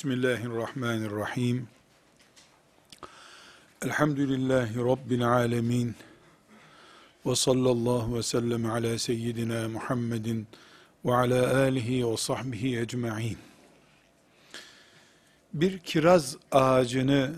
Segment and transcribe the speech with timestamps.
[0.00, 1.68] Bismillahirrahmanirrahim.
[3.84, 5.94] Elhamdülillahi Rabbil alemin.
[7.26, 10.46] Ve sallallahu ve sellem ala seyyidina Muhammedin
[11.04, 13.38] ve ala alihi ve sahbihi ecma'in.
[15.54, 17.34] Bir kiraz ağacını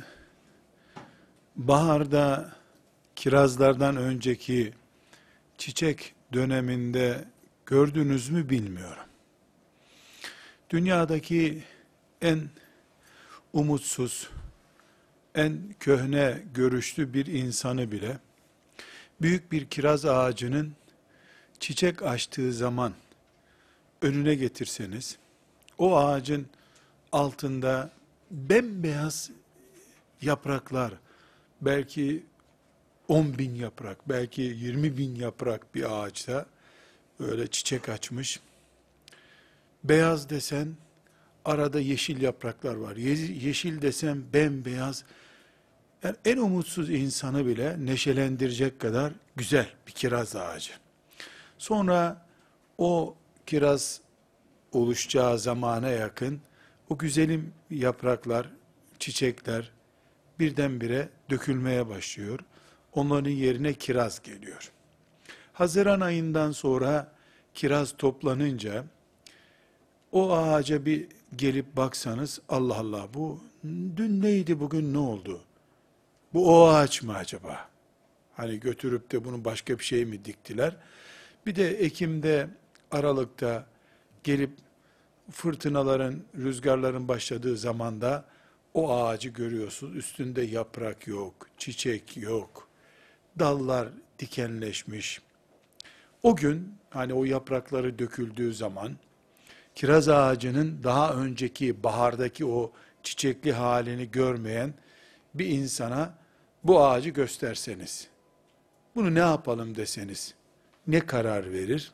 [1.57, 2.53] baharda
[3.17, 4.73] kirazlardan önceki
[5.59, 7.25] çiçek döneminde
[7.67, 9.07] gördünüz mü bilmiyorum.
[10.71, 11.63] Dünyadaki
[12.23, 12.49] en
[13.53, 14.31] umutsuz,
[15.35, 18.19] en köhne görüşlü bir insanı bile
[19.23, 20.73] büyük bir kiraz ağacının
[21.61, 22.93] çiçek açtığı zaman
[24.03, 25.17] önüne getirseniz
[25.79, 26.47] o ağacın
[27.13, 27.91] altında
[28.31, 29.31] bembeyaz
[30.23, 30.95] yapraklar
[31.61, 32.23] belki
[33.09, 36.47] 10 bin yaprak belki 20 bin yaprak bir ağaçta
[37.21, 38.41] böyle çiçek açmış
[39.85, 40.77] beyaz desen
[41.45, 42.97] arada yeşil yapraklar var.
[42.97, 45.05] Yeşil desem bembeyaz.
[46.03, 50.73] Yani en umutsuz insanı bile neşelendirecek kadar güzel bir kiraz ağacı.
[51.59, 52.27] Sonra
[52.79, 54.01] o kiraz
[54.73, 56.41] oluşacağı zamana yakın
[56.89, 58.51] o güzelim yapraklar,
[58.99, 59.73] çiçekler
[60.39, 62.41] birdenbire dökülmeye başlıyor.
[62.93, 64.73] Onların yerine kiraz geliyor.
[65.53, 67.13] Haziran ayından sonra
[67.55, 68.85] kiraz toplanınca
[70.13, 73.41] o ağaca bir gelip baksanız Allah Allah bu
[73.97, 75.41] dün neydi bugün ne oldu?
[76.35, 77.69] Bu o ağaç mı acaba?
[78.37, 80.77] Hani götürüp de bunu başka bir şey mi diktiler?
[81.47, 82.49] Bir de Ekim'de,
[82.91, 83.67] Aralık'ta
[84.25, 84.51] gelip
[85.31, 88.25] fırtınaların, rüzgarların başladığı zamanda
[88.75, 89.97] o ağacı görüyorsunuz.
[89.97, 92.69] Üstünde yaprak yok, çiçek yok,
[93.39, 93.89] dallar
[94.19, 95.23] dikenleşmiş.
[96.23, 98.97] O gün hani o yaprakları döküldüğü zaman
[99.75, 102.73] kiraz ağacının daha önceki bahardaki o
[103.03, 104.75] çiçekli halini görmeyen
[105.35, 106.15] bir insana
[106.65, 108.09] bu ağacı gösterseniz,
[108.95, 110.35] bunu ne yapalım deseniz,
[110.87, 111.93] ne karar verir?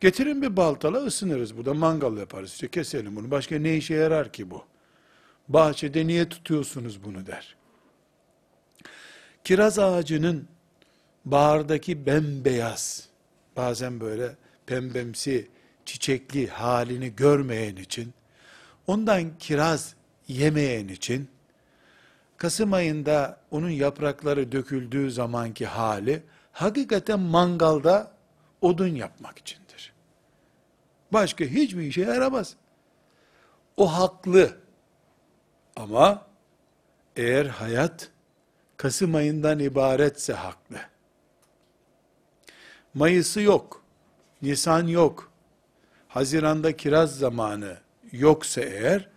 [0.00, 1.56] Getirin bir baltala ısınırız.
[1.56, 2.52] Burada mangal yaparız.
[2.52, 3.30] İşte keselim bunu.
[3.30, 4.64] Başka ne işe yarar ki bu?
[5.48, 7.56] Bahçede niye tutuyorsunuz bunu der.
[9.44, 10.48] Kiraz ağacının
[11.24, 13.08] bahardaki bembeyaz,
[13.56, 14.36] bazen böyle
[14.66, 15.48] pembemsi
[15.86, 18.14] çiçekli halini görmeyen için,
[18.86, 19.94] ondan kiraz
[20.28, 21.28] yemeyen için,
[22.36, 28.12] Kasım ayında onun yaprakları döküldüğü zamanki hali, hakikaten mangalda
[28.60, 29.92] odun yapmak içindir.
[31.12, 32.56] Başka hiçbir işe yaramaz.
[33.76, 34.56] O haklı.
[35.76, 36.26] Ama
[37.16, 38.10] eğer hayat
[38.76, 40.78] Kasım ayından ibaretse haklı.
[42.94, 43.82] Mayıs'ı yok,
[44.42, 45.32] Nisan yok,
[46.16, 47.76] Haziranda kiraz zamanı
[48.12, 49.08] yoksa eğer,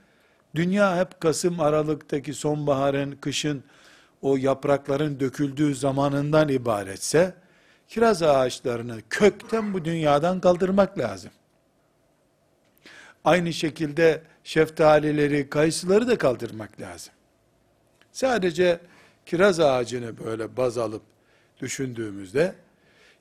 [0.55, 3.63] dünya hep Kasım Aralık'taki sonbaharın, kışın,
[4.21, 7.33] o yaprakların döküldüğü zamanından ibaretse,
[7.87, 11.31] kiraz ağaçlarını kökten bu dünyadan kaldırmak lazım.
[13.23, 17.13] Aynı şekilde şeftalileri, kayısıları da kaldırmak lazım.
[18.11, 18.79] Sadece
[19.25, 21.03] kiraz ağacını böyle baz alıp
[21.61, 22.55] düşündüğümüzde,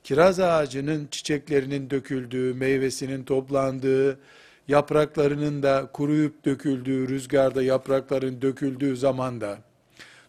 [0.04, 4.20] kiraz ağacının çiçeklerinin döküldüğü, meyvesinin toplandığı,
[4.68, 9.58] yapraklarının da kuruyup döküldüğü, rüzgarda yaprakların döküldüğü zamanda,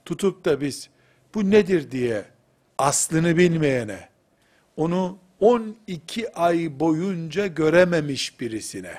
[0.06, 0.90] tutup da biz
[1.36, 2.26] bu nedir diye
[2.78, 4.10] aslını bilmeyene,
[4.78, 8.94] onu 12 ay boyunca görememiş birisine,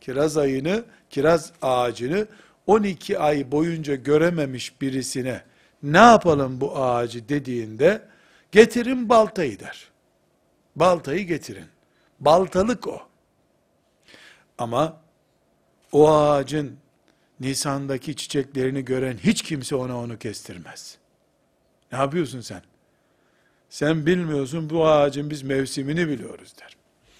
[0.00, 2.26] kiraz ayını, kiraz ağacını
[2.66, 5.42] 12 ay boyunca görememiş birisine,
[5.82, 8.02] ne yapalım bu ağacı dediğinde,
[8.52, 9.91] getirin baltayı der.
[10.76, 11.66] Baltayı getirin.
[12.20, 13.02] Baltalık o.
[14.58, 15.00] Ama
[15.92, 16.78] o ağacın
[17.40, 20.98] Nisan'daki çiçeklerini gören hiç kimse ona onu kestirmez.
[21.92, 22.62] Ne yapıyorsun sen?
[23.70, 26.76] Sen bilmiyorsun bu ağacın biz mevsimini biliyoruz der.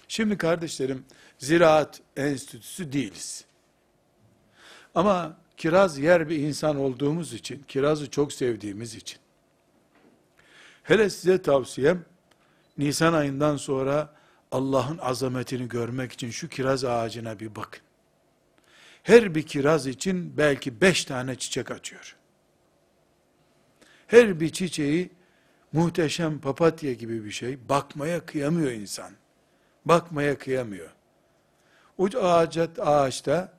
[0.08, 1.04] Şimdi kardeşlerim
[1.38, 3.44] ziraat enstitüsü değiliz.
[4.94, 9.19] Ama kiraz yer bir insan olduğumuz için, kirazı çok sevdiğimiz için,
[10.82, 12.04] hele size tavsiyem,
[12.82, 14.14] Nisan ayından sonra
[14.52, 17.82] Allah'ın azametini görmek için şu kiraz ağacına bir bakın.
[19.02, 22.17] Her bir kiraz için belki beş tane çiçek açıyor.
[24.06, 25.11] Her bir çiçeği
[25.73, 27.69] muhteşem papatya gibi bir şey.
[27.69, 29.12] Bakmaya kıyamıyor insan.
[29.85, 30.90] Bakmaya kıyamıyor.
[31.99, 33.52] O ağaca, ağaçta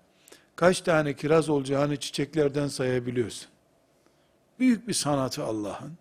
[0.55, 3.49] kaç tane kiraz olacağını çiçeklerden sayabiliyorsun.
[4.59, 5.97] Büyük bir sanatı Allah'ın.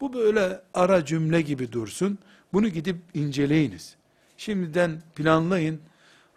[0.00, 2.18] Bu böyle ara cümle gibi dursun.
[2.52, 3.96] Bunu gidip inceleyiniz.
[4.36, 5.80] Şimdiden planlayın.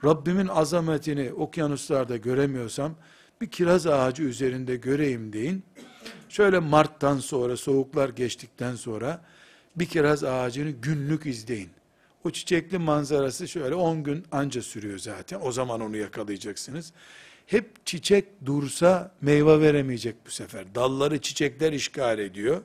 [0.03, 2.95] Rabbimin azametini okyanuslarda göremiyorsam,
[3.41, 5.63] bir kiraz ağacı üzerinde göreyim deyin.
[6.29, 9.21] Şöyle Mart'tan sonra, soğuklar geçtikten sonra
[9.75, 11.69] bir kiraz ağacını günlük izleyin.
[12.25, 15.39] O çiçekli manzarası şöyle 10 gün anca sürüyor zaten.
[15.43, 16.93] O zaman onu yakalayacaksınız.
[17.45, 20.75] Hep çiçek dursa meyve veremeyecek bu sefer.
[20.75, 22.61] Dalları çiçekler işgal ediyor.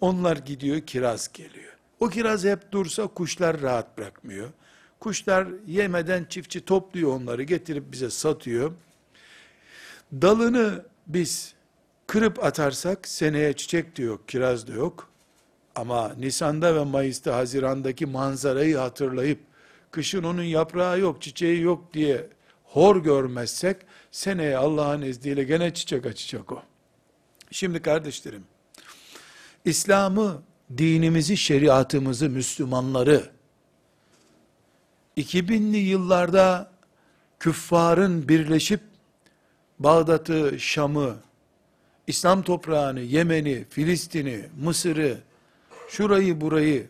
[0.00, 1.75] Onlar gidiyor, kiraz geliyor.
[2.00, 4.48] O kiraz hep dursa kuşlar rahat bırakmıyor.
[5.00, 8.72] Kuşlar yemeden çiftçi topluyor onları, getirip bize satıyor.
[10.12, 11.54] Dalını biz
[12.06, 15.10] kırıp atarsak seneye çiçek de yok, kiraz da yok.
[15.74, 19.40] Ama Nisan'da ve Mayıs'ta, Haziran'daki manzarayı hatırlayıp,
[19.90, 22.28] kışın onun yaprağı yok, çiçeği yok diye
[22.64, 23.76] hor görmezsek,
[24.10, 26.62] seneye Allah'ın izniyle gene çiçek açacak o.
[27.50, 28.44] Şimdi kardeşlerim,
[29.64, 30.42] İslam'ı,
[30.78, 33.30] dinimizi, şeriatımızı, Müslümanları,
[35.16, 36.70] 2000'li yıllarda
[37.38, 38.80] küffarın birleşip
[39.78, 41.16] Bağdat'ı, Şam'ı,
[42.06, 45.18] İslam toprağını, Yemen'i, Filistin'i, Mısır'ı,
[45.88, 46.86] şurayı burayı,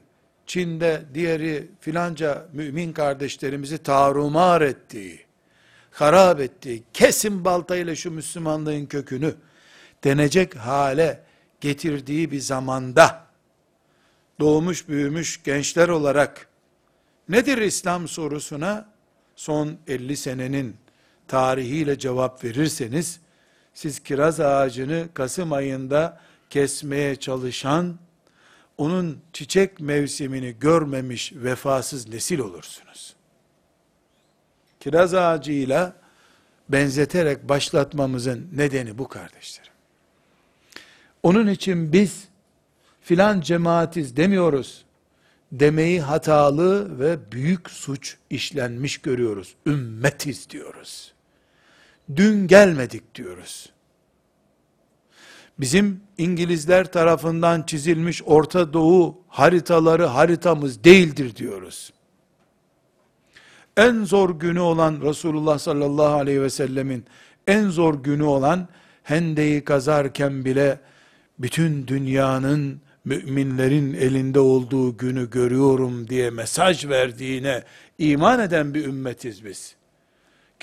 [0.47, 5.21] Çin'de diğeri filanca mümin kardeşlerimizi tarumar ettiği,
[5.91, 9.35] harap ettiği, kesin baltayla şu Müslümanlığın kökünü
[10.05, 11.21] denecek hale
[11.61, 13.26] getirdiği bir zamanda,
[14.41, 16.49] doğmuş büyümüş gençler olarak,
[17.29, 18.89] nedir İslam sorusuna,
[19.37, 20.77] son 50 senenin
[21.29, 23.21] tarihiyle cevap verirseniz,
[23.75, 27.99] siz kiraz ağacını Kasım ayında kesmeye çalışan,
[28.79, 33.17] onun çiçek mevsimini görmemiş vefasız nesil olursunuz.
[34.81, 35.97] Kiraz ağacıyla
[36.69, 39.73] benzeterek başlatmamızın nedeni bu kardeşlerim.
[41.23, 42.29] Onun için biz
[43.07, 44.85] filan cemaatiz demiyoruz.
[45.53, 49.55] Demeyi hatalı ve büyük suç işlenmiş görüyoruz.
[49.67, 51.13] Ümmetiz diyoruz.
[52.17, 53.71] Dün gelmedik diyoruz.
[55.59, 61.93] Bizim İngilizler tarafından çizilmiş Orta Doğu haritaları haritamız değildir diyoruz.
[63.77, 67.05] En zor günü olan Resulullah sallallahu aleyhi ve sellemin
[67.47, 68.69] en zor günü olan
[69.03, 70.81] Hende'yi kazarken bile
[71.39, 77.63] bütün dünyanın müminlerin elinde olduğu günü görüyorum diye mesaj verdiğine
[77.99, 79.77] iman eden bir ümmetiz biz.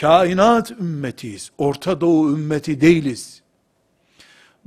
[0.01, 1.51] Kainat ümmetiyiz.
[1.57, 3.41] Orta Doğu ümmeti değiliz.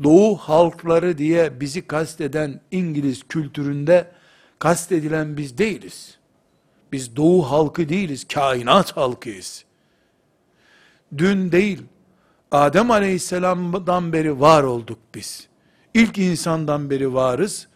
[0.02, 4.10] Doğu halkları diye bizi kasteden İngiliz kültüründe
[4.58, 6.18] kastedilen biz değiliz.
[6.92, 9.64] Biz Doğu halkı değiliz, kainat halkıyız.
[11.18, 11.82] Dün değil,
[12.50, 15.48] Adem aleyhisselamdan beri var olduk biz.
[15.96, 17.66] İlk insandan beri varız.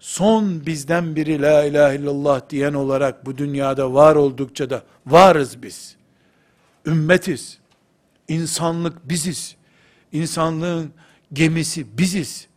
[0.00, 5.96] Son bizden biri la ilahe illallah diyen olarak bu dünyada var oldukça da varız biz.
[6.86, 7.58] Ümmetiz.
[8.28, 9.56] İnsanlık biziz.
[10.12, 10.90] İnsanlığın
[11.32, 12.48] gemisi biziz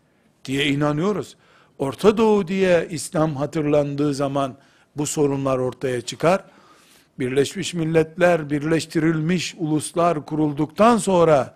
[0.45, 1.36] diye inanıyoruz.
[1.79, 4.55] Orta Doğu diye İslam hatırlandığı zaman
[4.97, 6.43] bu sorunlar ortaya çıkar.
[7.19, 11.55] Birleşmiş Milletler, birleştirilmiş uluslar kurulduktan sonra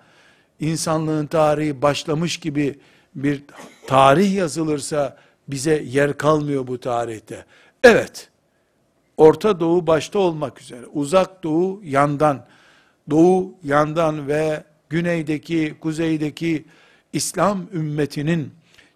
[0.60, 2.80] insanlığın tarihi başlamış gibi
[3.16, 3.44] bir
[3.88, 7.46] tarih yazılırsa bize yer kalmıyor bu tarihte.
[7.84, 8.30] Evet,
[9.18, 12.46] Orta Doğu başta olmak üzere, Uzak Doğu yandan,
[13.10, 16.66] Doğu yandan ve güneydeki, kuzeydeki
[17.14, 18.52] İslam ümmetinin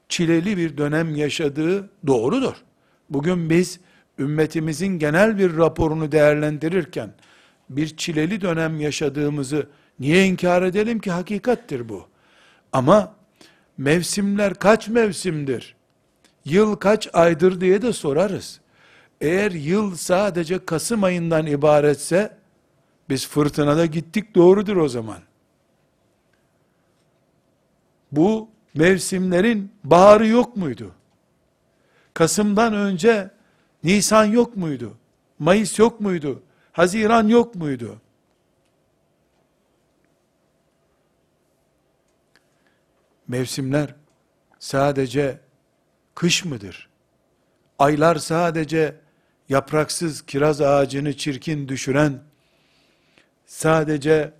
[0.09, 2.55] çileli bir dönem yaşadığı doğrudur.
[3.09, 3.79] Bugün biz
[4.19, 7.09] ümmetimizin genel bir raporunu değerlendirirken
[7.69, 9.67] bir çileli dönem yaşadığımızı
[9.99, 12.07] niye inkar edelim ki hakikattir bu.
[12.71, 13.15] Ama
[13.77, 15.75] mevsimler kaç mevsimdir?
[16.45, 18.59] Yıl kaç aydır diye de sorarız.
[19.21, 22.37] Eğer yıl sadece Kasım ayından ibaretse
[23.09, 25.19] biz fırtınada gittik doğrudur o zaman.
[28.11, 30.91] Bu mevsimlerin baharı yok muydu?
[32.13, 33.31] Kasım'dan önce
[33.83, 34.97] Nisan yok muydu?
[35.39, 36.43] Mayıs yok muydu?
[36.71, 38.01] Haziran yok muydu?
[43.27, 43.95] Mevsimler
[44.59, 45.39] sadece
[46.15, 46.89] kış mıdır?
[47.79, 48.95] Aylar sadece
[49.49, 52.19] yapraksız kiraz ağacını çirkin düşüren
[53.45, 54.33] sadece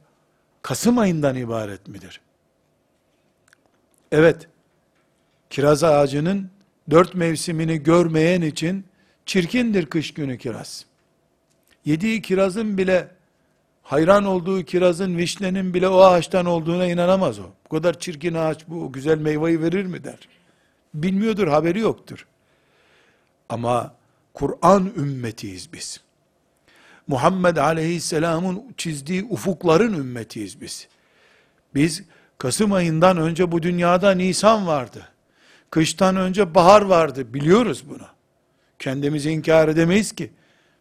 [0.65, 2.21] Kasım ayından ibaret midir?
[4.11, 4.47] Evet,
[5.49, 6.49] kiraz ağacının
[6.89, 8.85] dört mevsimini görmeyen için
[9.25, 10.85] çirkindir kış günü kiraz.
[11.85, 13.14] Yediği kirazın bile,
[13.85, 17.43] hayran olduğu kirazın, vişnenin bile o ağaçtan olduğuna inanamaz o.
[17.65, 20.19] Bu kadar çirkin ağaç bu, güzel meyveyi verir mi der.
[20.93, 22.27] Bilmiyordur, haberi yoktur.
[23.49, 23.93] Ama
[24.33, 26.01] Kur'an ümmetiyiz biz.
[27.07, 30.87] Muhammed aleyhisselamın çizdiği ufukların ümmetiyiz biz
[31.75, 32.03] Biz
[32.37, 35.07] Kasım ayından önce bu dünyada Nisan vardı.
[35.69, 37.33] Kıştan önce bahar vardı.
[37.33, 38.07] Biliyoruz bunu.
[38.79, 40.31] Kendimizi inkar edemeyiz ki.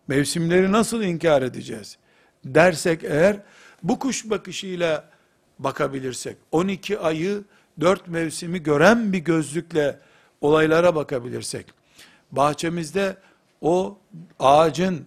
[0.08, 1.98] Mevsimleri nasıl inkar edeceğiz?
[2.44, 3.36] Dersek eğer
[3.82, 5.10] bu kuş bakışıyla
[5.58, 7.44] bakabilirsek, 12 ayı,
[7.80, 9.98] 4 mevsimi gören bir gözlükle
[10.40, 11.66] olaylara bakabilirsek,
[12.32, 13.16] bahçemizde
[13.60, 13.98] o
[14.38, 15.04] ağacın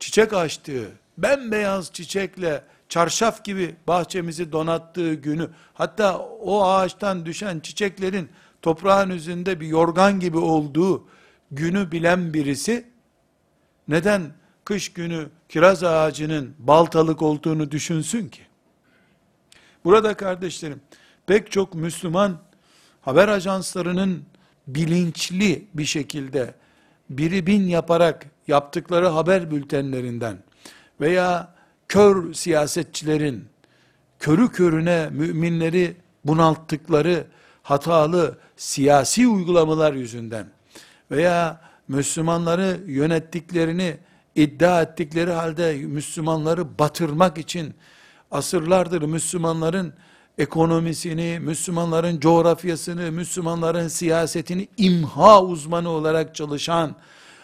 [0.00, 0.88] çiçek açtığı,
[1.18, 8.28] bembeyaz çiçekle çarşaf gibi bahçemizi donattığı günü, hatta o ağaçtan düşen çiçeklerin
[8.62, 11.08] toprağın üzerinde bir yorgan gibi olduğu
[11.50, 12.86] günü bilen birisi,
[13.88, 14.22] neden
[14.64, 18.42] kış günü kiraz ağacının baltalık olduğunu düşünsün ki?
[19.84, 20.80] Burada kardeşlerim,
[21.26, 22.38] pek çok Müslüman
[23.02, 24.24] haber ajanslarının
[24.66, 26.54] bilinçli bir şekilde
[27.10, 30.38] biri bin yaparak yaptıkları haber bültenlerinden
[31.00, 31.54] veya
[31.88, 33.48] kör siyasetçilerin
[34.18, 37.26] körü körüne müminleri bunalttıkları
[37.62, 40.46] hatalı siyasi uygulamalar yüzünden
[41.10, 43.96] veya Müslümanları yönettiklerini
[44.34, 47.74] iddia ettikleri halde Müslümanları batırmak için
[48.30, 49.94] asırlardır Müslümanların
[50.38, 56.96] ekonomisini, Müslümanların coğrafyasını, Müslümanların siyasetini imha uzmanı olarak çalışan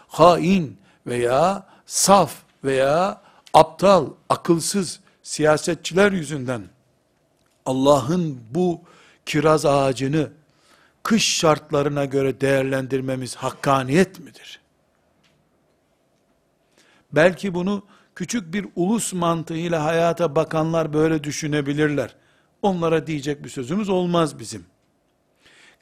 [0.09, 3.21] hain veya saf veya
[3.55, 6.63] aptal, akılsız siyasetçiler yüzünden
[7.67, 8.81] Allah'ın bu
[9.27, 10.31] kiraz ağacını
[11.03, 14.60] kış şartlarına göre değerlendirmemiz hakkaniyet midir?
[17.13, 17.83] Belki bunu
[18.15, 22.17] küçük bir ulus mantığıyla hayata bakanlar böyle düşünebilirler.
[22.63, 24.65] Onlara diyecek bir sözümüz olmaz bizim.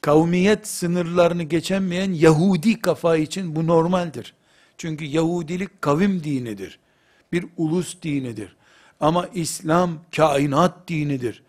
[0.00, 4.34] Kavmiyet sınırlarını geçemeyen Yahudi kafa için bu normaldir.
[4.78, 6.78] Çünkü Yahudilik kavim dinidir.
[7.32, 8.56] Bir ulus dinidir.
[9.00, 11.42] Ama İslam kainat dinidir.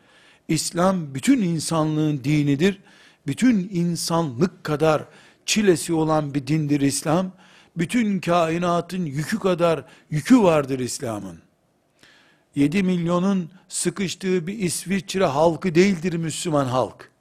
[0.48, 2.80] İslam bütün insanlığın dinidir.
[3.28, 5.04] Bütün insanlık kadar
[5.46, 7.32] çilesi olan bir dindir İslam.
[7.78, 11.40] Bütün kainatın yükü kadar yükü vardır İslam'ın.
[12.56, 17.12] 7 milyonun sıkıştığı bir İsviçre halkı değildir Müslüman halk.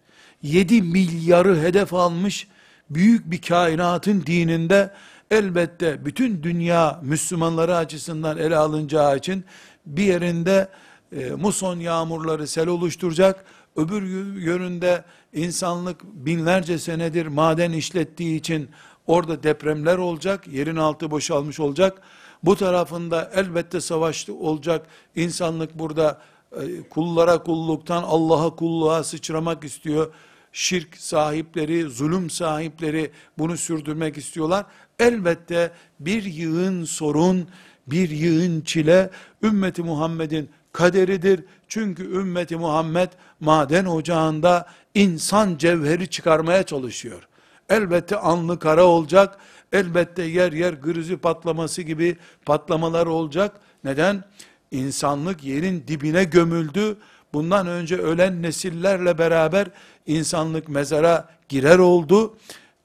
[0.43, 2.49] 7 milyarı hedef almış
[2.91, 4.95] büyük bir kainatın dininde
[5.31, 9.45] elbette bütün dünya Müslümanları açısından ele alınacağı için
[9.87, 10.69] bir yerinde
[11.13, 13.45] e, muson yağmurları sel oluşturacak,
[13.77, 14.03] öbür
[14.41, 18.69] yönünde insanlık binlerce senedir maden işlettiği için
[19.09, 22.03] orada depremler olacak, yerin altı boşalmış olacak.
[22.43, 24.87] Bu tarafında elbette savaşlı olacak.
[25.17, 26.21] İnsanlık burada
[26.53, 30.13] e, kullara kulluktan Allah'a kulluğa sıçramak istiyor.
[30.53, 34.67] Şirk sahipleri, zulüm sahipleri bunu sürdürmek istiyorlar.
[34.99, 37.49] Elbette bir yığın sorun,
[37.87, 39.11] bir yığın çile
[39.43, 41.45] ümmeti Muhammed'in kaderidir.
[41.69, 43.09] Çünkü ümmeti Muhammed
[43.41, 47.28] maden ocağında insan cevheri çıkarmaya çalışıyor.
[47.69, 49.39] Elbette anlı kara olacak.
[49.73, 53.61] Elbette yer yer gırızı patlaması gibi patlamalar olacak.
[53.85, 54.25] Neden?
[54.71, 56.97] İnsanlık yerin dibine gömüldü.
[57.33, 59.67] Bundan önce ölen nesillerle beraber
[60.07, 62.37] insanlık mezara girer oldu.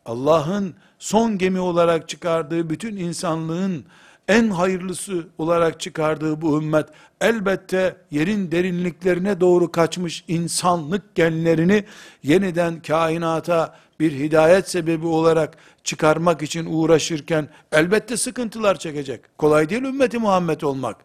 [0.05, 3.85] Allah'ın son gemi olarak çıkardığı bütün insanlığın
[4.27, 6.85] en hayırlısı olarak çıkardığı bu ümmet
[7.21, 11.83] elbette yerin derinliklerine doğru kaçmış insanlık genlerini
[12.23, 19.21] yeniden kainata bir hidayet sebebi olarak çıkarmak için uğraşırken elbette sıkıntılar çekecek.
[19.37, 20.97] Kolay değil ümmeti Muhammed olmak.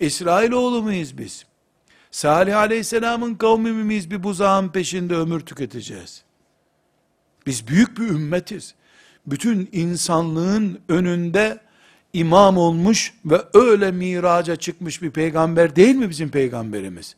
[0.00, 1.44] İsrailoğlu muyuz biz?
[2.10, 6.22] Salih Aleyhisselam'ın kavmi miyiz bir buzağın peşinde ömür tüketeceğiz.
[7.46, 8.74] Biz büyük bir ümmetiz.
[9.26, 11.60] Bütün insanlığın önünde
[12.12, 17.16] imam olmuş ve öyle miraca çıkmış bir peygamber değil mi bizim peygamberimiz?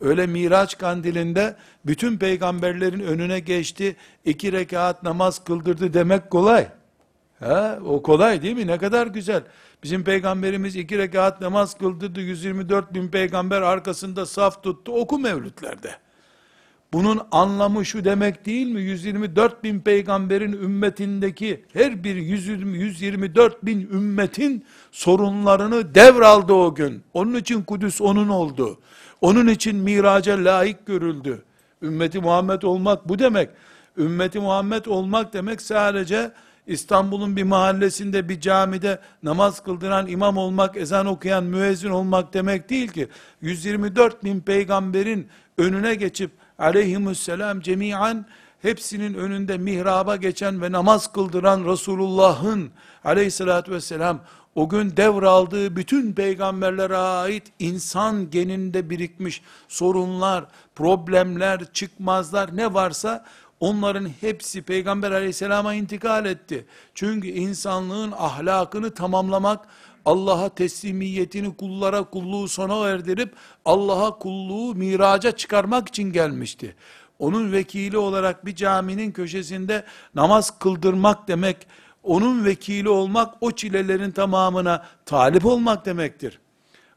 [0.00, 6.68] Öyle Miraç kandilinde bütün peygamberlerin önüne geçti, iki rekat namaz kıldırdı demek kolay.
[7.40, 8.66] Ha, o kolay değil mi?
[8.66, 9.42] Ne kadar güzel.
[9.82, 15.90] Bizim peygamberimiz iki rekat namaz kıldırdı, 124 bin peygamber arkasında saf tuttu, oku mevlütlerde.
[16.92, 18.82] Bunun anlamı şu demek değil mi?
[18.82, 27.02] 124 bin peygamberin ümmetindeki her bir 120, 124 bin ümmetin sorunlarını devraldı o gün.
[27.14, 28.80] Onun için Kudüs onun oldu.
[29.24, 31.42] Onun için miraca layık görüldü.
[31.82, 33.50] Ümmeti Muhammed olmak bu demek.
[33.96, 36.32] Ümmeti Muhammed olmak demek sadece
[36.66, 42.88] İstanbul'un bir mahallesinde bir camide namaz kıldıran imam olmak, ezan okuyan müezzin olmak demek değil
[42.88, 43.08] ki.
[43.40, 45.28] 124 bin peygamberin
[45.58, 48.26] önüne geçip aleyhisselam cemiyen
[48.62, 52.70] hepsinin önünde mihraba geçen ve namaz kıldıran Resulullah'ın
[53.04, 54.20] aleyhissalatü vesselam
[54.54, 60.44] o gün devraldığı bütün peygamberlere ait insan geninde birikmiş sorunlar,
[60.74, 63.24] problemler, çıkmazlar ne varsa
[63.60, 66.66] onların hepsi Peygamber aleyhisselama intikal etti.
[66.94, 69.66] Çünkü insanlığın ahlakını tamamlamak,
[70.04, 73.34] Allah'a teslimiyetini kullara kulluğu sona erdirip
[73.64, 76.76] Allah'a kulluğu miraca çıkarmak için gelmişti.
[77.18, 79.84] Onun vekili olarak bir caminin köşesinde
[80.14, 81.66] namaz kıldırmak demek,
[82.04, 86.38] onun vekili olmak o çilelerin tamamına talip olmak demektir.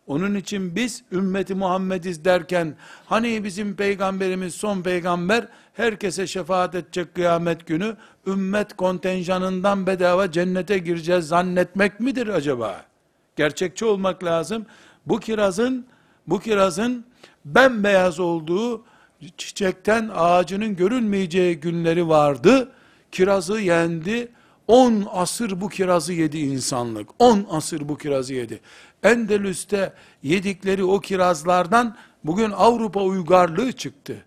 [0.07, 7.67] Onun için biz ümmeti Muhammediz derken hani bizim peygamberimiz son peygamber herkese şefaat edecek kıyamet
[7.67, 7.95] günü
[8.27, 12.85] ümmet kontenjanından bedava cennete gireceğiz zannetmek midir acaba?
[13.35, 14.65] Gerçekçi olmak lazım.
[15.05, 15.85] Bu kirazın
[16.27, 17.05] bu kirazın
[17.45, 18.85] bembeyaz olduğu
[19.37, 22.71] çiçekten ağacının görünmeyeceği günleri vardı.
[23.11, 24.31] Kirazı yendi.
[24.67, 27.09] 10 asır bu kirazı yedi insanlık.
[27.19, 28.59] 10 asır bu kirazı yedi.
[29.03, 29.93] Endülüs'te
[30.23, 34.25] yedikleri o kirazlardan bugün Avrupa uygarlığı çıktı.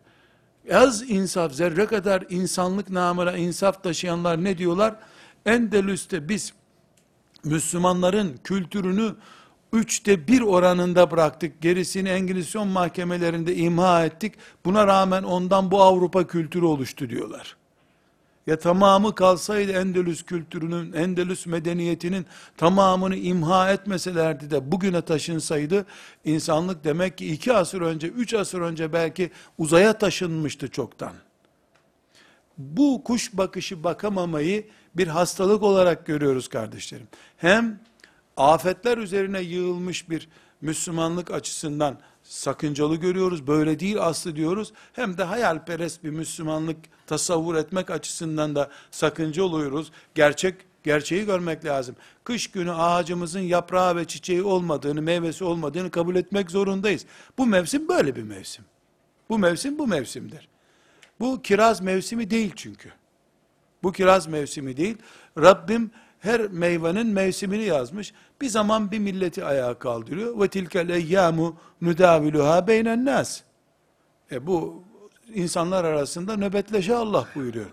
[0.73, 4.97] Az insaf, zerre kadar insanlık namına insaf taşıyanlar ne diyorlar?
[5.47, 6.53] Endülüs'te biz
[7.45, 9.15] Müslümanların kültürünü
[9.73, 11.63] üçte bir oranında bıraktık.
[11.63, 14.35] Gerisini Engizisyon mahkemelerinde imha ettik.
[14.65, 17.57] Buna rağmen ondan bu Avrupa kültürü oluştu diyorlar.
[18.51, 22.27] Ya tamamı kalsaydı Endülüs kültürünün, Endülüs medeniyetinin
[22.57, 25.87] tamamını imha etmeselerdi de bugüne taşınsaydı,
[26.25, 31.13] insanlık demek ki iki asır önce, üç asır önce belki uzaya taşınmıştı çoktan.
[32.59, 37.09] Bu kuş bakışı bakamamayı bir hastalık olarak görüyoruz kardeşlerim.
[37.37, 37.81] Hem
[38.37, 40.29] afetler üzerine yığılmış bir
[40.61, 41.99] Müslümanlık açısından
[42.31, 43.47] sakıncalı görüyoruz.
[43.47, 44.73] Böyle değil aslı diyoruz.
[44.93, 49.93] Hem de hayalperest bir Müslümanlık tasavvur etmek açısından da sakınca oluyoruz.
[50.15, 51.97] Gerçek gerçeği görmek lazım.
[52.25, 57.07] Kış günü ağacımızın yaprağı ve çiçeği olmadığını, meyvesi olmadığını kabul etmek zorundayız.
[57.39, 58.65] Bu mevsim böyle bir mevsim.
[59.29, 60.49] Bu mevsim bu mevsimdir.
[61.21, 62.93] Bu kiraz mevsimi değil çünkü.
[63.83, 64.97] Bu kiraz mevsimi değil.
[65.39, 65.91] Rabbim
[66.21, 68.13] her meyvenin mevsimini yazmış.
[68.41, 70.41] Bir zaman bir milleti ayağa kaldırıyor.
[70.41, 73.41] Ve tilkel eyyamu nudaviluha beynen nas.
[74.33, 74.85] E bu
[75.35, 77.71] insanlar arasında nöbetleşe Allah buyuruyor.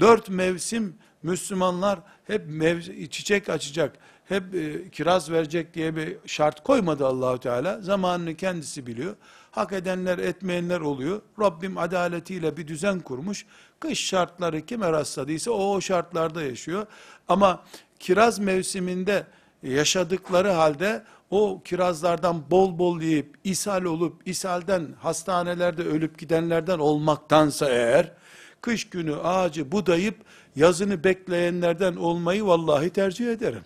[0.00, 7.06] Dört mevsim Müslümanlar hep mev- çiçek açacak, hep e, kiraz verecek diye bir şart koymadı
[7.06, 7.80] Allahu Teala.
[7.80, 9.16] Zamanını kendisi biliyor.
[9.50, 11.22] Hak edenler, etmeyenler oluyor.
[11.40, 13.46] Rabbim adaletiyle bir düzen kurmuş.
[13.82, 16.86] Kış şartları kime rastladıysa o o şartlarda yaşıyor.
[17.28, 17.62] Ama
[17.98, 19.26] kiraz mevsiminde
[19.62, 28.12] yaşadıkları halde o kirazlardan bol bol yiyip ishal olup ishalden hastanelerde ölüp gidenlerden olmaktansa eğer
[28.60, 30.16] kış günü ağacı budayıp
[30.56, 33.62] yazını bekleyenlerden olmayı vallahi tercih ederim.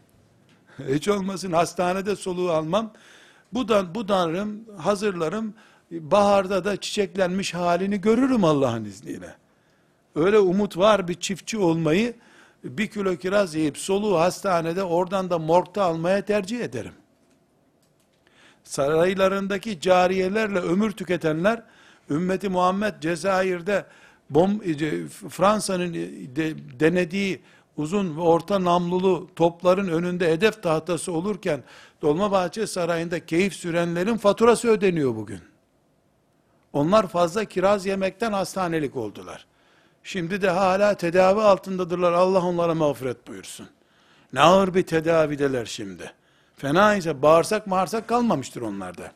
[0.89, 2.93] Hiç olmasın hastanede soluğu almam.
[3.53, 5.55] Budan budanırım, hazırlarım.
[5.91, 9.46] Baharda da çiçeklenmiş halini görürüm Allah'ın izniyle.
[10.17, 12.15] Öyle umut var bir çiftçi olmayı
[12.65, 16.93] bir kilo kiraz yiyip soluğu hastanede oradan da morgda almaya tercih ederim.
[18.65, 21.63] Saraylarındaki cariyelerle ömür tüketenler
[22.11, 23.85] ümmeti Muhammed Cezayir'de
[24.31, 25.95] bom, e, Fransa'nın
[26.37, 27.41] de, denediği
[27.77, 31.63] uzun ve orta namlulu topların önünde hedef tahtası olurken
[32.03, 35.41] Dolmabahçe Sarayı'nda keyif sürenlerin faturası ödeniyor bugün.
[36.73, 39.47] Onlar fazla kiraz yemekten hastanelik oldular.
[40.07, 42.13] Şimdi de hala tedavi altındadırlar.
[42.13, 43.69] Allah onlara mağfiret buyursun.
[44.33, 46.13] Ne ağır bir tedavideler şimdi.
[46.57, 49.13] Fena ise bağırsak mağırsak kalmamıştır onlarda.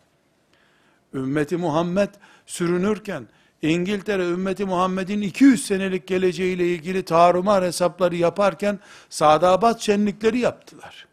[1.14, 2.08] Ümmeti Muhammed
[2.46, 3.26] sürünürken,
[3.62, 8.78] İngiltere ümmeti Muhammed'in 200 senelik geleceğiyle ilgili tarumar hesapları yaparken
[9.10, 11.06] Sadabat şenlikleri yaptılar.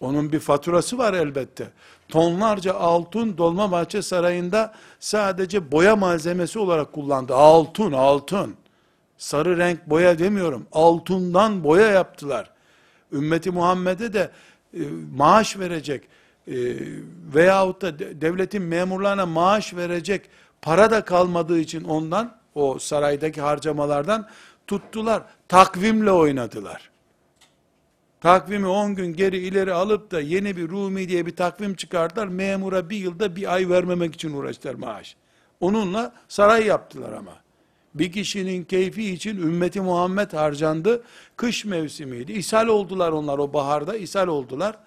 [0.00, 1.70] Onun bir faturası var elbette.
[2.08, 7.34] Tonlarca altın Dolmabahçe Sarayı'nda sadece boya malzemesi olarak kullandı.
[7.34, 8.54] Altın, altın.
[9.18, 10.66] Sarı renk boya demiyorum.
[10.72, 12.50] Altından boya yaptılar.
[13.12, 14.30] Ümmeti Muhammed'e de
[14.74, 14.80] e,
[15.16, 16.04] maaş verecek
[16.48, 16.54] e,
[17.34, 20.22] veyahut da devletin memurlarına maaş verecek
[20.62, 24.28] para da kalmadığı için ondan o saraydaki harcamalardan
[24.66, 25.22] tuttular.
[25.48, 26.95] Takvimle oynadılar
[28.26, 32.26] takvimi 10 gün geri ileri alıp da yeni bir Rumi diye bir takvim çıkardılar.
[32.26, 35.16] Memura bir yılda bir ay vermemek için uğraştılar maaş.
[35.60, 37.32] Onunla saray yaptılar ama.
[37.94, 41.02] Bir kişinin keyfi için ümmeti Muhammed harcandı.
[41.36, 42.32] Kış mevsimiydi.
[42.32, 43.96] İshal oldular onlar o baharda.
[43.96, 44.78] ishal oldular.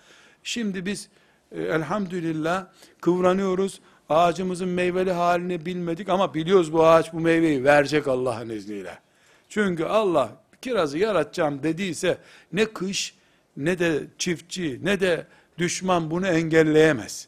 [0.43, 1.09] Şimdi biz
[1.51, 2.65] e, elhamdülillah
[3.01, 3.79] kıvranıyoruz.
[4.09, 8.99] Ağacımızın meyveli halini bilmedik ama biliyoruz bu ağaç bu meyveyi verecek Allah'ın izniyle.
[9.49, 10.29] Çünkü Allah
[10.61, 12.17] kirazı yaratacağım dediyse
[12.53, 13.18] ne kış
[13.59, 17.27] ne de çiftçi, ne de düşman bunu engelleyemez.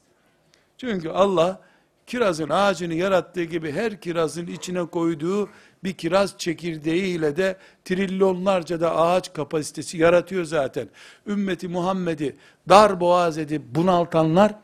[0.77, 1.61] Çünkü Allah
[2.07, 5.49] kirazın ağacını yarattığı gibi her kirazın içine koyduğu
[5.83, 10.87] bir kiraz çekirdeğiyle de trilyonlarca da ağaç kapasitesi yaratıyor zaten.
[11.27, 12.35] Ümmeti Muhammed'i
[12.69, 14.55] dar boğaz edip bunaltanlar,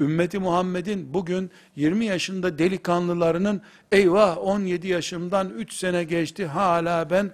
[0.00, 7.32] ümmeti Muhammed'in bugün 20 yaşında delikanlılarının eyvah 17 yaşımdan 3 sene geçti hala ben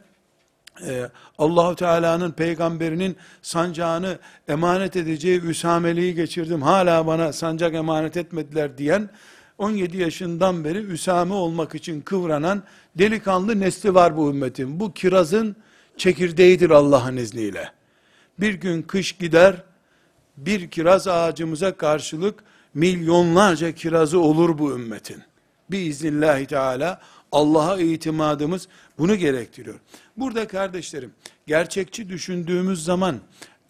[0.83, 6.63] e, Allahu Teala'nın peygamberinin sancağını emanet edeceği Üsameli'yi geçirdim.
[6.63, 9.11] Hala bana sancak emanet etmediler diyen
[9.59, 12.63] 17 yaşından beri Üsame olmak için kıvranan
[12.99, 14.81] delikanlı nesli var bu ümmetin.
[14.81, 15.57] Bu kirazın
[15.97, 17.73] çekirdeğidir Allah'ın izniyle.
[18.41, 19.63] Bir gün kış gider,
[20.37, 25.23] bir kiraz ağacımıza karşılık milyonlarca kirazı olur bu ümmetin.
[25.71, 27.01] Biiznillahü Teala
[27.33, 29.80] Allah'a itimadımız bunu gerektiriyor.
[30.18, 31.12] Burada kardeşlerim,
[31.48, 33.20] gerçekçi düşündüğümüz zaman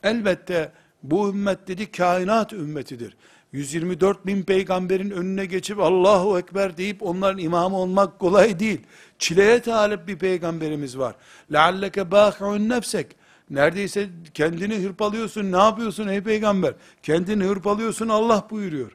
[0.03, 0.71] elbette
[1.03, 3.17] bu ümmet dedi kainat ümmetidir.
[3.51, 8.81] 124 bin peygamberin önüne geçip Allahu Ekber deyip onların imamı olmak kolay değil.
[9.19, 11.15] Çileye talip bir peygamberimiz var.
[11.51, 13.15] لَعَلَّكَ بَاخِعُنْ nefsek.
[13.49, 15.51] Neredeyse kendini hırpalıyorsun.
[15.51, 16.73] Ne yapıyorsun ey peygamber?
[17.03, 18.91] Kendini hırpalıyorsun Allah buyuruyor.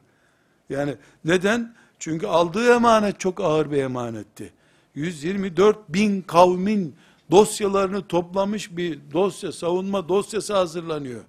[0.69, 0.95] Yani
[1.25, 1.75] neden?
[1.99, 4.53] Çünkü aldığı emanet çok ağır bir emanetti.
[4.94, 6.94] 124 bin kavmin
[7.30, 11.20] dosyalarını toplamış bir dosya, savunma dosyası hazırlanıyor.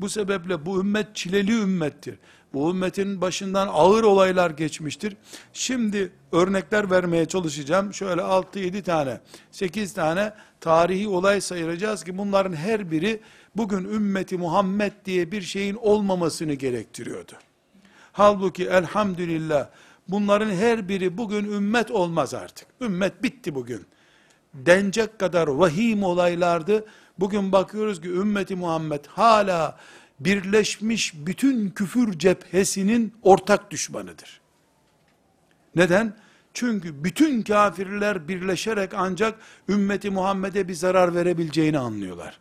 [0.00, 2.18] Bu sebeple bu ümmet çileli ümmettir.
[2.54, 5.16] Bu ümmetin başından ağır olaylar geçmiştir.
[5.52, 7.94] Şimdi örnekler vermeye çalışacağım.
[7.94, 13.20] Şöyle 6-7 tane, 8 tane tarihi olay sayacağız ki bunların her biri
[13.56, 17.32] bugün ümmeti Muhammed diye bir şeyin olmamasını gerektiriyordu.
[18.12, 19.68] Halbuki elhamdülillah
[20.08, 22.68] bunların her biri bugün ümmet olmaz artık.
[22.80, 23.86] Ümmet bitti bugün.
[24.54, 26.84] Denecek kadar vahim olaylardı.
[27.18, 29.78] Bugün bakıyoruz ki ümmeti Muhammed hala
[30.20, 34.40] birleşmiş bütün küfür cephesinin ortak düşmanıdır.
[35.76, 36.16] Neden?
[36.54, 39.38] Çünkü bütün kafirler birleşerek ancak
[39.68, 42.38] ümmeti Muhammed'e bir zarar verebileceğini anlıyorlar.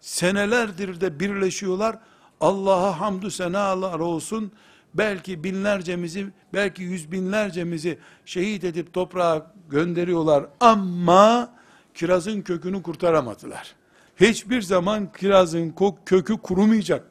[0.00, 1.98] Senelerdir de birleşiyorlar.
[2.40, 4.52] Allah'a hamdü senalar olsun.
[4.94, 11.54] Belki binlercemizi, belki yüz binlercemizi şehit edip toprağa gönderiyorlar ama
[11.94, 13.74] kirazın kökünü kurtaramadılar
[14.20, 15.74] hiçbir zaman kirazın
[16.06, 17.04] kökü kurumayacak.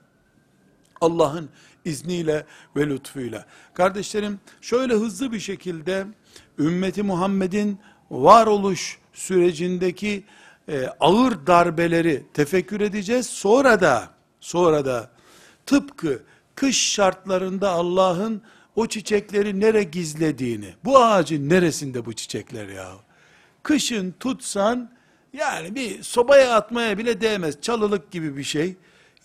[1.01, 1.49] Allah'ın
[1.85, 3.45] izniyle ve lütfuyla.
[3.73, 6.07] Kardeşlerim şöyle hızlı bir şekilde
[6.59, 7.79] ümmeti Muhammed'in
[8.11, 10.23] varoluş sürecindeki
[10.69, 13.27] e, ağır darbeleri tefekkür edeceğiz.
[13.27, 15.09] Sonra da sonra da
[15.65, 16.23] tıpkı
[16.55, 18.41] kış şartlarında Allah'ın
[18.75, 22.91] o çiçekleri nere gizlediğini, bu ağacın neresinde bu çiçekler ya?
[23.63, 24.91] Kışın tutsan
[25.33, 27.61] yani bir sobaya atmaya bile değmez.
[27.61, 28.75] Çalılık gibi bir şey.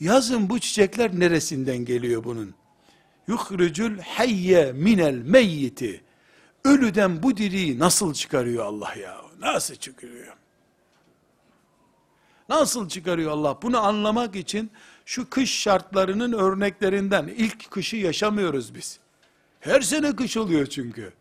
[0.01, 2.55] Yazın bu çiçekler neresinden geliyor bunun?
[3.29, 6.05] Yuhricul hayye minel meyyiti.
[6.65, 9.17] Ölüden bu diriyi nasıl çıkarıyor Allah ya?
[9.41, 10.37] Nasıl çıkarıyor?
[12.49, 13.59] Nasıl çıkarıyor Allah?
[13.63, 14.71] Bunu anlamak için
[15.07, 18.99] şu kış şartlarının örneklerinden ilk kışı yaşamıyoruz biz.
[19.61, 21.13] Her sene kış oluyor çünkü.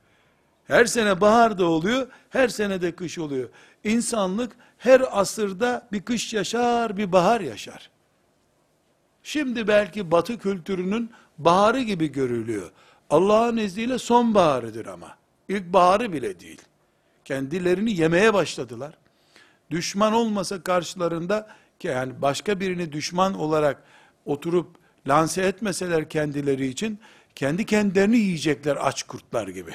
[0.68, 3.50] Her sene bahar da oluyor, her sene de kış oluyor.
[3.84, 7.90] İnsanlık her asırda bir kış yaşar, bir bahar yaşar.
[9.24, 12.72] Şimdi belki batı kültürünün baharı gibi görülüyor.
[13.10, 15.18] Allah'ın izniyle sonbaharıdır ama.
[15.50, 16.62] İlk baharı bile değil.
[17.26, 18.98] Kendilerini yemeye başladılar.
[19.72, 23.84] Düşman olmasa karşılarında yani başka birini düşman olarak
[24.26, 24.76] oturup
[25.08, 27.00] lanse etmeseler kendileri için
[27.36, 29.72] kendi kendilerini yiyecekler aç kurtlar gibi.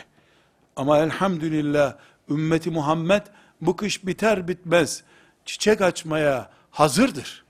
[0.77, 1.95] Ama elhamdülillah
[2.31, 3.23] ümmeti Muhammed
[3.61, 5.03] bu kış biter bitmez
[5.45, 7.45] çiçek açmaya hazırdır.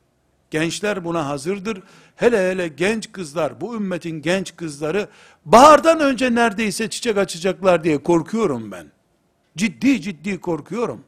[0.51, 1.83] Gençler buna hazırdır.
[2.17, 5.09] Hele hele genç kızlar, bu ümmetin genç kızları
[5.45, 8.87] bahardan önce neredeyse çiçek açacaklar diye korkuyorum ben.
[9.57, 11.05] Ciddi ciddi korkuyorum.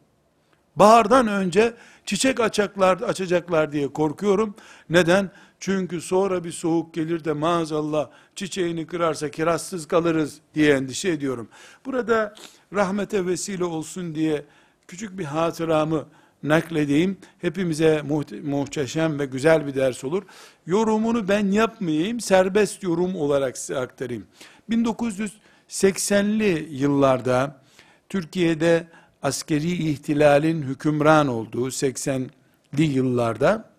[0.76, 1.74] Bahardan önce
[2.06, 4.54] çiçek açacaklar, açacaklar diye korkuyorum.
[4.90, 5.30] Neden?
[5.60, 11.48] Çünkü sonra bir soğuk gelir de maazallah çiçeğini kırarsa kirazsız kalırız diye endişe ediyorum.
[11.86, 12.34] Burada
[12.72, 14.44] rahmete vesile olsun diye
[14.88, 16.06] küçük bir hatıramı
[16.42, 17.18] nakledeyim.
[17.40, 18.02] Hepimize
[18.42, 20.22] muhteşem ve güzel bir ders olur.
[20.66, 24.26] Yorumunu ben yapmayayım, serbest yorum olarak size aktarayım.
[24.70, 27.62] 1980'li yıllarda
[28.08, 28.86] Türkiye'de
[29.22, 33.70] askeri ihtilalin hükümran olduğu 80'li yıllarda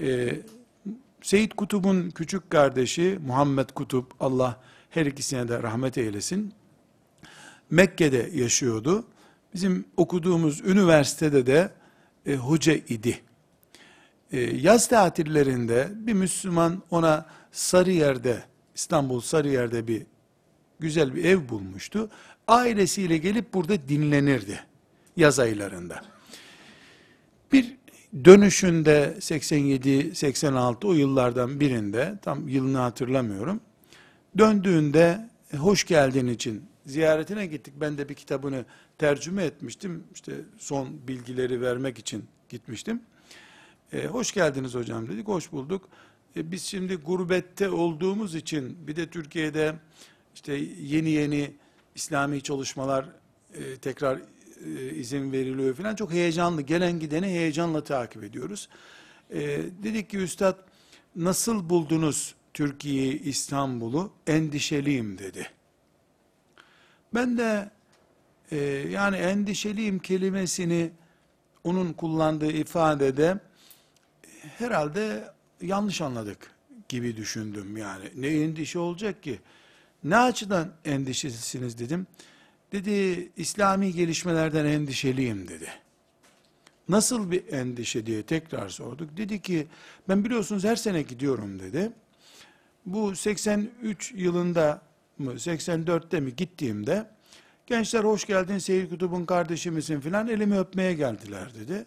[0.00, 0.36] e,
[1.22, 4.60] Seyyid Kutub'un küçük kardeşi Muhammed Kutup Allah
[4.90, 6.52] her ikisine de rahmet eylesin.
[7.70, 9.04] Mekke'de yaşıyordu.
[9.54, 11.70] Bizim okuduğumuz üniversitede de
[12.26, 13.20] e, hoca idi.
[14.32, 18.42] e, yaz tatillerinde bir Müslüman ona Sarıyer'de,
[18.74, 20.06] İstanbul Sarıyer'de bir
[20.80, 22.10] güzel bir ev bulmuştu.
[22.48, 24.60] Ailesiyle gelip burada dinlenirdi
[25.16, 26.04] yaz aylarında.
[27.52, 27.76] Bir
[28.24, 33.60] dönüşünde 87-86 o yıllardan birinde tam yılını hatırlamıyorum.
[34.38, 37.74] Döndüğünde e, hoş geldin için ziyaretine gittik.
[37.80, 38.64] Ben de bir kitabını
[38.98, 40.04] tercüme etmiştim.
[40.14, 43.02] İşte son bilgileri vermek için gitmiştim.
[43.92, 45.28] E, hoş geldiniz hocam dedik.
[45.28, 45.88] Hoş bulduk.
[46.36, 49.74] E, biz şimdi gurbette olduğumuz için bir de Türkiye'de
[50.34, 51.54] işte yeni yeni
[51.98, 53.08] İslami çalışmalar
[53.54, 54.20] e, tekrar
[54.66, 55.94] e, izin veriliyor falan.
[55.94, 56.62] Çok heyecanlı.
[56.62, 58.68] Gelen gideni heyecanla takip ediyoruz.
[59.30, 59.40] E,
[59.82, 60.58] dedik ki üstad
[61.16, 64.12] nasıl buldunuz Türkiye'yi, İstanbul'u?
[64.26, 65.50] Endişeliyim dedi.
[67.14, 67.70] Ben de
[68.50, 68.56] e,
[68.90, 70.90] yani endişeliyim kelimesini
[71.64, 73.38] onun kullandığı ifadede
[74.58, 75.32] herhalde
[75.62, 76.50] yanlış anladık
[76.88, 78.04] gibi düşündüm yani.
[78.16, 79.40] Ne endişe olacak ki?
[80.04, 82.06] Ne açıdan endişesiniz dedim.
[82.72, 85.68] Dedi İslami gelişmelerden endişeliyim dedi.
[86.88, 89.16] Nasıl bir endişe diye tekrar sorduk.
[89.16, 89.66] Dedi ki
[90.08, 91.92] ben biliyorsunuz her sene gidiyorum dedi.
[92.86, 94.82] Bu 83 yılında
[95.18, 97.10] mı 84'te mi gittiğimde
[97.66, 101.86] gençler hoş geldin Seyyid Kutub'un kardeşi misin filan elimi öpmeye geldiler dedi.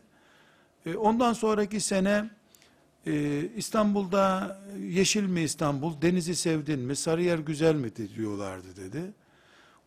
[0.86, 2.30] E, ondan sonraki sene
[3.08, 9.14] e, İstanbul'da yeşil mi İstanbul, denizi sevdin mi, Sarıyer güzel mi diyorlardı dedi.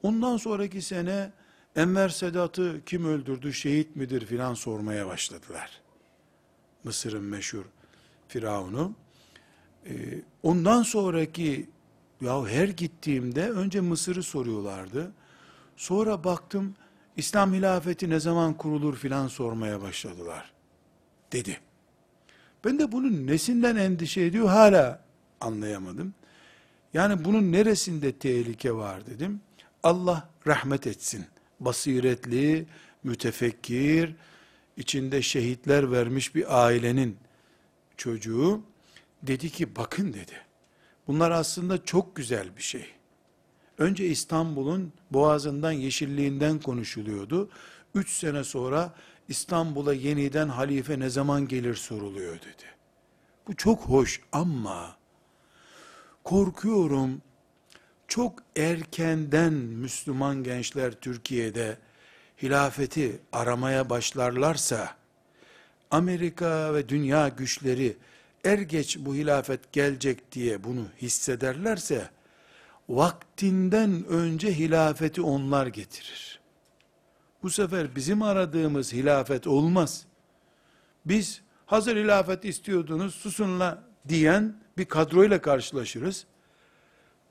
[0.02, 1.32] Ondan sonraki sene
[1.76, 5.80] Enver Sedat'ı kim öldürdü, şehit midir filan sormaya başladılar.
[6.84, 7.64] Mısır'ın meşhur
[8.28, 8.94] Firavun'u.
[9.86, 9.92] Ee,
[10.42, 11.70] ondan sonraki,
[12.20, 15.12] ya her gittiğimde önce Mısır'ı soruyorlardı.
[15.76, 16.74] Sonra baktım,
[17.16, 20.52] İslam hilafeti ne zaman kurulur filan sormaya başladılar.
[21.32, 21.60] Dedi.
[22.64, 25.04] Ben de bunun nesinden endişe ediyor hala
[25.40, 26.14] anlayamadım.
[26.94, 29.40] Yani bunun neresinde tehlike var dedim.
[29.82, 31.26] Allah rahmet etsin.
[31.60, 32.66] Basiretli,
[33.04, 34.14] mütefekkir,
[34.76, 37.16] içinde şehitler vermiş bir ailenin
[37.96, 38.60] çocuğu
[39.22, 40.32] dedi ki bakın dedi.
[41.06, 42.86] Bunlar aslında çok güzel bir şey.
[43.78, 47.50] Önce İstanbul'un boğazından, yeşilliğinden konuşuluyordu.
[47.94, 48.94] Üç sene sonra
[49.28, 52.64] İstanbul'a yeniden halife ne zaman gelir soruluyor dedi.
[53.48, 54.96] Bu çok hoş ama
[56.24, 57.22] korkuyorum
[58.08, 61.78] çok erkenden Müslüman gençler Türkiye'de
[62.42, 64.96] hilafeti aramaya başlarlarsa,
[65.90, 67.96] Amerika ve dünya güçleri
[68.44, 72.10] er geç bu hilafet gelecek diye bunu hissederlerse,
[72.88, 76.40] vaktinden önce hilafeti onlar getirir.
[77.44, 80.04] Bu sefer bizim aradığımız hilafet olmaz.
[81.06, 86.26] Biz hazır hilafet istiyordunuz susunla diyen bir kadroyla karşılaşırız.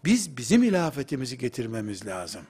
[0.05, 2.41] Biz bizim hilafetimizi getirmemiz lazım.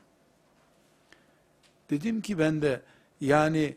[1.89, 2.81] Dedim ki ben de
[3.21, 3.75] yani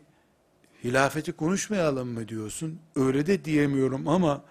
[0.83, 2.79] hilafeti konuşmayalım mı diyorsun?
[2.95, 4.43] Öyle de diyemiyorum ama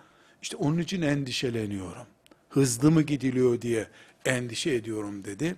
[0.43, 2.07] işte onun için endişeleniyorum.
[2.51, 3.89] Hızlı mı gidiliyor diye
[4.25, 5.57] endişe ediyorum dedi.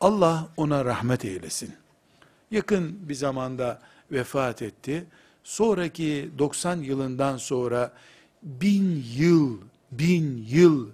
[0.00, 1.79] Allah ona rahmet eylesin.
[2.50, 3.82] Yakın bir zamanda
[4.12, 5.06] vefat etti.
[5.44, 7.92] Sonraki 90 yılından sonra
[8.42, 9.60] bin yıl,
[9.92, 10.90] bin yıl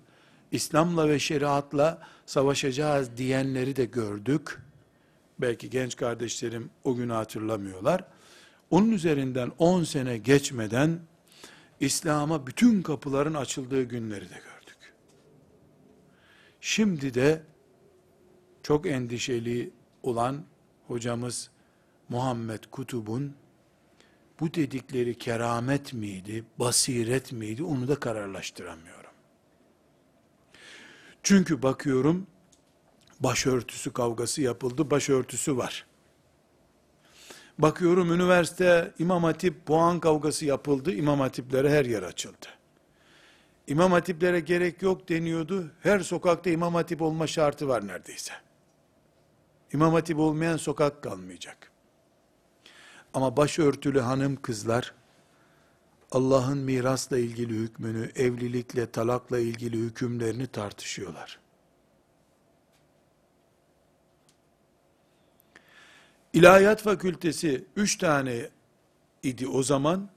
[0.53, 4.59] İslam'la ve şeriatla savaşacağız diyenleri de gördük.
[5.39, 8.05] Belki genç kardeşlerim o günü hatırlamıyorlar.
[8.71, 10.99] Onun üzerinden 10 sene geçmeden
[11.81, 14.95] İslam'a bütün kapıların açıldığı günleri de gördük.
[16.61, 17.43] Şimdi de
[18.63, 19.71] çok endişeli
[20.03, 20.45] olan
[20.89, 21.51] hocamız
[22.09, 23.35] Muhammed Kutub'un
[24.41, 29.11] bu dedikleri keramet miydi, basiret miydi onu da kararlaştıramıyorum.
[31.23, 32.27] Çünkü bakıyorum
[33.21, 35.87] başörtüsü kavgası yapıldı, başörtüsü var.
[37.59, 42.47] Bakıyorum üniversite İmam Hatip puan kavgası yapıldı, İmam Hatiplere her yer açıldı.
[43.67, 45.71] İmam Hatiplere gerek yok deniyordu.
[45.83, 48.33] Her sokakta İmam Hatip olma şartı var neredeyse.
[49.73, 51.73] İmam Hatip olmayan sokak kalmayacak.
[53.15, 54.95] Ama başörtülü hanım kızlar
[56.13, 61.39] Allah'ın mirasla ilgili hükmünü, evlilikle, talakla ilgili hükümlerini tartışıyorlar.
[66.33, 68.51] İlahiyat fakültesi 3 tane
[69.23, 70.09] idi o zaman,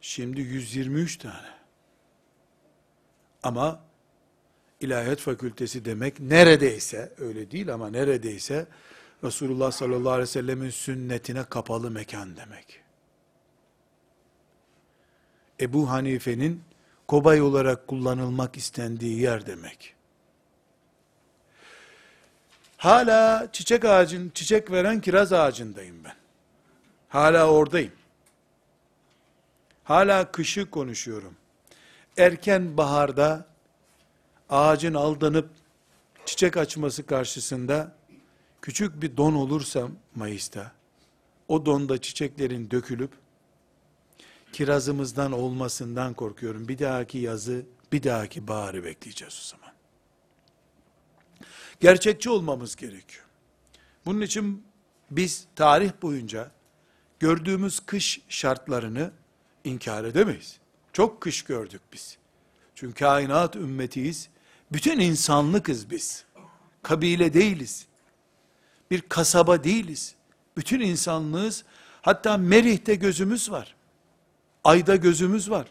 [0.00, 1.50] şimdi 123 tane.
[3.42, 3.89] Ama
[4.80, 8.66] ilahiyat fakültesi demek neredeyse, öyle değil ama neredeyse,
[9.24, 12.80] Resulullah sallallahu aleyhi ve sellemin sünnetine kapalı mekan demek.
[15.60, 16.62] Ebu Hanife'nin
[17.08, 19.94] kobay olarak kullanılmak istendiği yer demek.
[22.76, 26.14] Hala çiçek ağacın, çiçek veren kiraz ağacındayım ben.
[27.08, 27.92] Hala oradayım.
[29.84, 31.36] Hala kışı konuşuyorum.
[32.16, 33.46] Erken baharda
[34.50, 35.50] ağacın aldanıp
[36.26, 37.96] çiçek açması karşısında
[38.62, 40.72] küçük bir don olursa Mayıs'ta,
[41.48, 43.12] o donda çiçeklerin dökülüp
[44.52, 46.68] kirazımızdan olmasından korkuyorum.
[46.68, 49.74] Bir dahaki yazı, bir dahaki baharı bekleyeceğiz o zaman.
[51.80, 53.24] Gerçekçi olmamız gerekiyor.
[54.06, 54.64] Bunun için
[55.10, 56.50] biz tarih boyunca
[57.20, 59.12] gördüğümüz kış şartlarını
[59.64, 60.58] inkar edemeyiz.
[60.92, 62.18] Çok kış gördük biz.
[62.74, 64.28] Çünkü kainat ümmetiyiz.
[64.72, 66.24] Bütün insanlıkız biz.
[66.82, 67.86] Kabile değiliz.
[68.90, 70.14] Bir kasaba değiliz.
[70.56, 71.64] Bütün insanlığız.
[72.02, 73.76] Hatta Merih'te gözümüz var.
[74.64, 75.66] Ayda gözümüz var.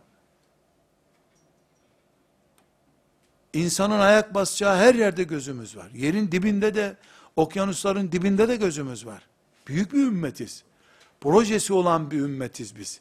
[3.54, 5.92] İnsanın ayak basacağı her yerde gözümüz var.
[5.94, 6.98] Yerin dibinde de,
[7.36, 9.24] okyanusların dibinde de gözümüz var.
[9.68, 10.64] Büyük bir ümmetiz.
[11.22, 13.00] Projesi olan bir ümmetiz biz.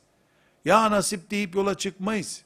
[0.65, 2.43] Ya nasip deyip yola çıkmayız.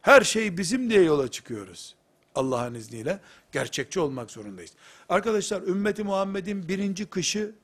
[0.00, 1.94] Her şey bizim diye yola çıkıyoruz.
[2.34, 3.20] Allah'ın izniyle
[3.52, 4.72] gerçekçi olmak zorundayız.
[5.08, 7.54] Arkadaşlar ümmeti Muhammed'in birinci kışı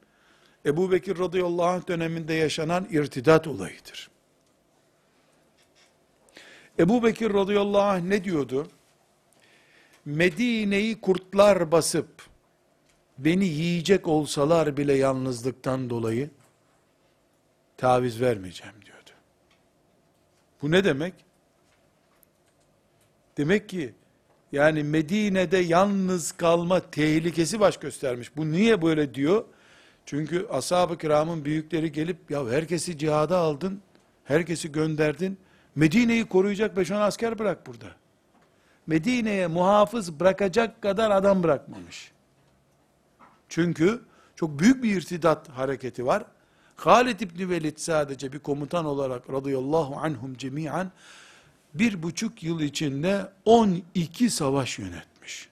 [0.66, 4.10] Ebu Bekir radıyallahu anh döneminde yaşanan irtidat olayıdır.
[6.78, 8.68] Ebu Bekir radıyallahu anh ne diyordu?
[10.04, 12.28] Medine'yi kurtlar basıp
[13.18, 16.30] beni yiyecek olsalar bile yalnızlıktan dolayı
[17.76, 19.10] taviz vermeyeceğim diyordu.
[20.62, 21.14] Bu ne demek?
[23.36, 23.94] Demek ki
[24.52, 28.36] yani Medine'de yalnız kalma tehlikesi baş göstermiş.
[28.36, 29.44] Bu niye böyle diyor?
[30.06, 33.82] Çünkü ashab-ı kiramın büyükleri gelip ya herkesi cihada aldın,
[34.24, 35.38] herkesi gönderdin.
[35.74, 37.86] Medine'yi koruyacak 5-10 asker bırak burada.
[38.86, 42.12] Medine'ye muhafız bırakacak kadar adam bırakmamış.
[43.48, 44.00] Çünkü
[44.36, 46.24] çok büyük bir irtidat hareketi var.
[46.76, 50.90] Halid İbni Velid sadece bir komutan olarak radıyallahu anhum cemiyen
[51.74, 55.48] bir buçuk yıl içinde 12 savaş yönetmiş.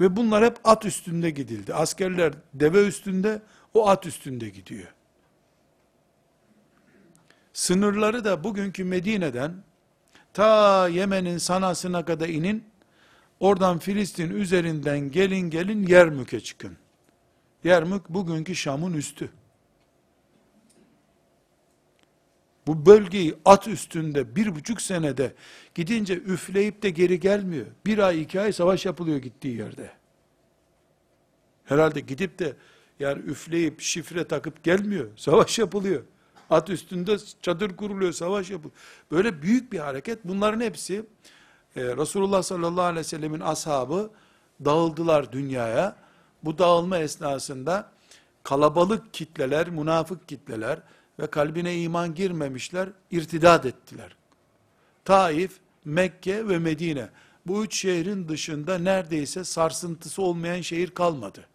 [0.00, 1.74] Ve bunlar hep at üstünde gidildi.
[1.74, 3.42] Askerler deve üstünde,
[3.74, 4.94] o at üstünde gidiyor.
[7.52, 9.54] Sınırları da bugünkü Medine'den
[10.32, 12.64] ta Yemen'in sanasına kadar inin,
[13.40, 16.76] oradan Filistin üzerinden gelin gelin Yermük'e çıkın.
[17.64, 19.30] Yermük bugünkü Şam'ın üstü.
[22.70, 25.34] Bu bölgeyi at üstünde bir buçuk senede
[25.74, 27.66] gidince üfleyip de geri gelmiyor.
[27.86, 29.90] Bir ay iki ay savaş yapılıyor gittiği yerde.
[31.64, 32.56] Herhalde gidip de
[33.00, 35.08] yani üfleyip şifre takıp gelmiyor.
[35.16, 36.02] Savaş yapılıyor.
[36.50, 38.78] At üstünde çadır kuruluyor, savaş yapılıyor.
[39.10, 40.24] Böyle büyük bir hareket.
[40.24, 41.06] Bunların hepsi
[41.76, 44.10] e, Resulullah sallallahu aleyhi ve sellemin ashabı
[44.64, 45.96] dağıldılar dünyaya.
[46.44, 47.92] Bu dağılma esnasında
[48.42, 50.82] kalabalık kitleler, münafık kitleler
[51.20, 54.16] ve kalbine iman girmemişler, irtidat ettiler.
[55.04, 55.52] Taif,
[55.84, 57.08] Mekke ve Medine.
[57.46, 61.46] Bu üç şehrin dışında neredeyse sarsıntısı olmayan şehir kalmadı.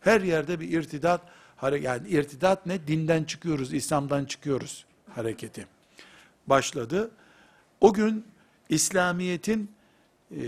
[0.00, 1.20] Her yerde bir irtidat,
[1.62, 2.86] yani irtidat ne?
[2.86, 4.84] Dinden çıkıyoruz, İslam'dan çıkıyoruz
[5.14, 5.66] hareketi.
[6.46, 7.10] Başladı.
[7.80, 8.24] O gün
[8.68, 9.70] İslamiyet'in
[10.30, 10.40] e,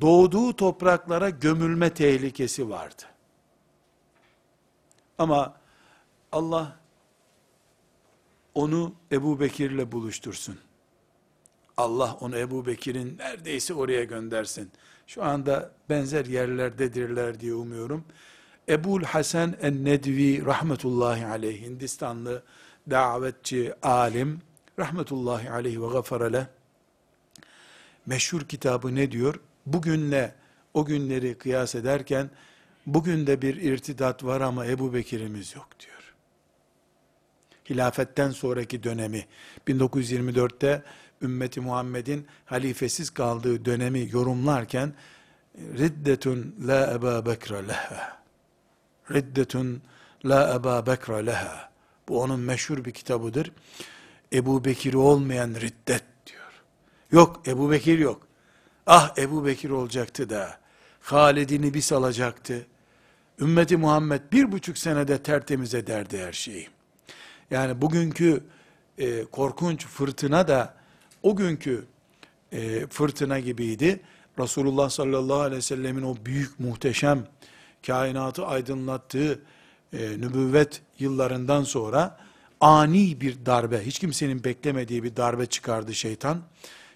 [0.00, 3.02] doğduğu topraklara gömülme tehlikesi vardı.
[5.18, 5.54] Ama
[6.32, 6.76] Allah
[8.56, 10.58] onu Ebu Bekir'le buluştursun.
[11.76, 14.70] Allah onu Ebu Bekir'in neredeyse oraya göndersin.
[15.06, 18.04] Şu anda benzer yerlerdedirler diye umuyorum.
[18.68, 22.42] Ebul Hasan en-Nedvi rahmetullahi aleyh Hindistanlı
[22.90, 24.40] davetçi alim
[24.78, 26.48] rahmetullahi aleyh ve gafara
[28.06, 29.40] meşhur kitabı ne diyor?
[29.66, 30.34] Bugünle
[30.74, 32.30] o günleri kıyas ederken
[32.86, 35.95] bugün de bir irtidat var ama Ebu Bekir'imiz yok diyor
[37.70, 39.26] hilafetten sonraki dönemi
[39.68, 40.82] 1924'te
[41.22, 44.94] ümmeti Muhammed'in halifesiz kaldığı dönemi yorumlarken
[45.58, 48.22] riddetun la Eba Bekra leha
[49.10, 49.82] riddetun
[50.24, 51.70] la Eba Bekra leha
[52.08, 53.52] bu onun meşhur bir kitabıdır.
[54.32, 56.62] Ebu Bekir olmayan riddet diyor.
[57.12, 58.26] Yok Ebu Bekir yok.
[58.86, 60.58] Ah Ebu Bekir olacaktı da
[61.00, 62.66] Halid'ini bir salacaktı.
[63.40, 66.68] Ümmeti Muhammed bir buçuk senede tertemiz ederdi her şeyi.
[67.50, 68.44] Yani bugünkü
[68.98, 70.74] e, korkunç fırtına da
[71.22, 71.84] o günkü
[72.52, 74.00] e, fırtına gibiydi.
[74.38, 77.26] Resulullah sallallahu aleyhi ve sellemin o büyük muhteşem
[77.86, 79.40] kainatı aydınlattığı
[79.92, 82.18] e, nübüvvet yıllarından sonra
[82.60, 86.42] ani bir darbe, hiç kimsenin beklemediği bir darbe çıkardı şeytan.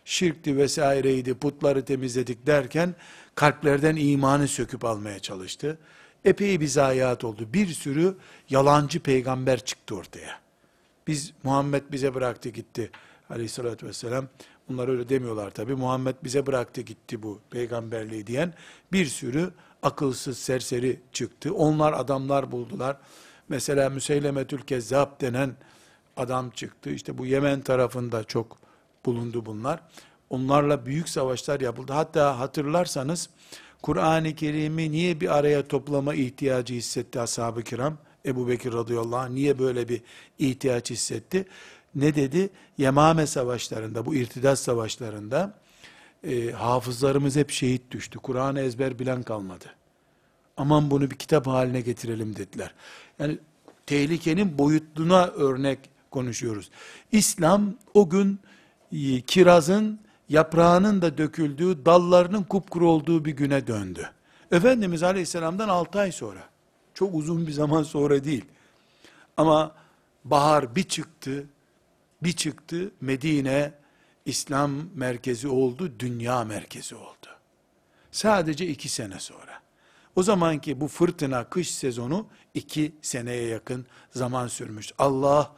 [0.04, 2.94] Şirkti vesaireydi, putları temizledik derken
[3.34, 5.78] kalplerden imanı söküp almaya çalıştı.
[6.24, 7.48] Epey bir zayiat oldu.
[7.52, 8.16] Bir sürü
[8.50, 10.40] yalancı peygamber çıktı ortaya.
[11.06, 12.90] Biz Muhammed bize bıraktı gitti
[13.30, 14.28] aleyhissalatü vesselam.
[14.68, 15.74] Bunlar öyle demiyorlar tabi.
[15.74, 18.54] Muhammed bize bıraktı gitti bu peygamberliği diyen
[18.92, 19.50] bir sürü
[19.82, 21.54] akılsız serseri çıktı.
[21.54, 22.96] Onlar adamlar buldular.
[23.48, 25.56] Mesela Müseylemetül Kezzab denen
[26.16, 26.90] adam çıktı.
[26.90, 28.58] İşte bu Yemen tarafında çok
[29.06, 29.80] bulundu bunlar.
[30.30, 31.92] Onlarla büyük savaşlar yapıldı.
[31.92, 33.30] Hatta hatırlarsanız
[33.82, 37.98] Kur'an-ı Kerim'i niye bir araya toplama ihtiyacı hissetti ashab-ı kiram?
[38.26, 40.02] Ebu Bekir radıyallahu anh niye böyle bir
[40.38, 41.46] ihtiyaç hissetti?
[41.94, 42.50] Ne dedi?
[42.78, 45.54] Yemame savaşlarında, bu irtidat savaşlarında
[46.24, 48.18] e, hafızlarımız hep şehit düştü.
[48.18, 49.64] Kur'an'ı ezber bilen kalmadı.
[50.56, 52.74] Aman bunu bir kitap haline getirelim dediler.
[53.18, 53.38] Yani
[53.86, 55.78] tehlikenin boyutluğuna örnek
[56.10, 56.70] konuşuyoruz.
[57.12, 58.40] İslam o gün
[58.92, 60.00] e, kirazın
[60.30, 64.10] yaprağının da döküldüğü, dallarının kupkuru olduğu bir güne döndü.
[64.52, 66.48] Efendimiz Aleyhisselam'dan 6 ay sonra,
[66.94, 68.44] çok uzun bir zaman sonra değil.
[69.36, 69.74] Ama
[70.24, 71.46] bahar bir çıktı,
[72.22, 73.72] bir çıktı, Medine
[74.26, 77.26] İslam merkezi oldu, dünya merkezi oldu.
[78.12, 79.60] Sadece iki sene sonra.
[80.16, 84.92] O zamanki bu fırtına kış sezonu iki seneye yakın zaman sürmüş.
[84.98, 85.52] Allah,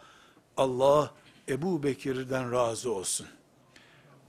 [0.57, 1.11] Allah
[1.49, 3.27] Ebu Bekir'den razı olsun.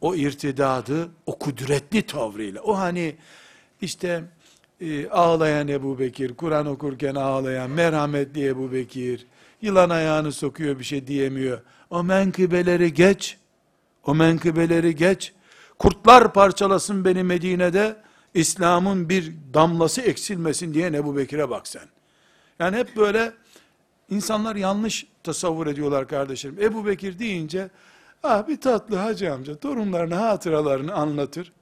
[0.03, 3.15] O irtidadı, o kudretli tavrıyla, o hani
[3.81, 4.23] işte
[4.81, 9.27] e, ağlayan Ebu Bekir, Kur'an okurken ağlayan, merhametli Ebu Bekir,
[9.61, 11.61] yılan ayağını sokuyor bir şey diyemiyor.
[11.89, 13.37] O menkıbeleri geç,
[14.05, 15.33] o menkıbeleri geç,
[15.79, 17.95] kurtlar parçalasın beni Medine'de,
[18.33, 21.87] İslam'ın bir damlası eksilmesin diye Ebu Bekir'e bak sen.
[22.59, 23.33] Yani hep böyle
[24.09, 26.61] insanlar yanlış tasavvur ediyorlar kardeşlerim.
[26.61, 27.69] Ebu Bekir deyince,
[28.23, 31.53] ah bir tatlı hacı amca torunlarına hatıralarını anlatır.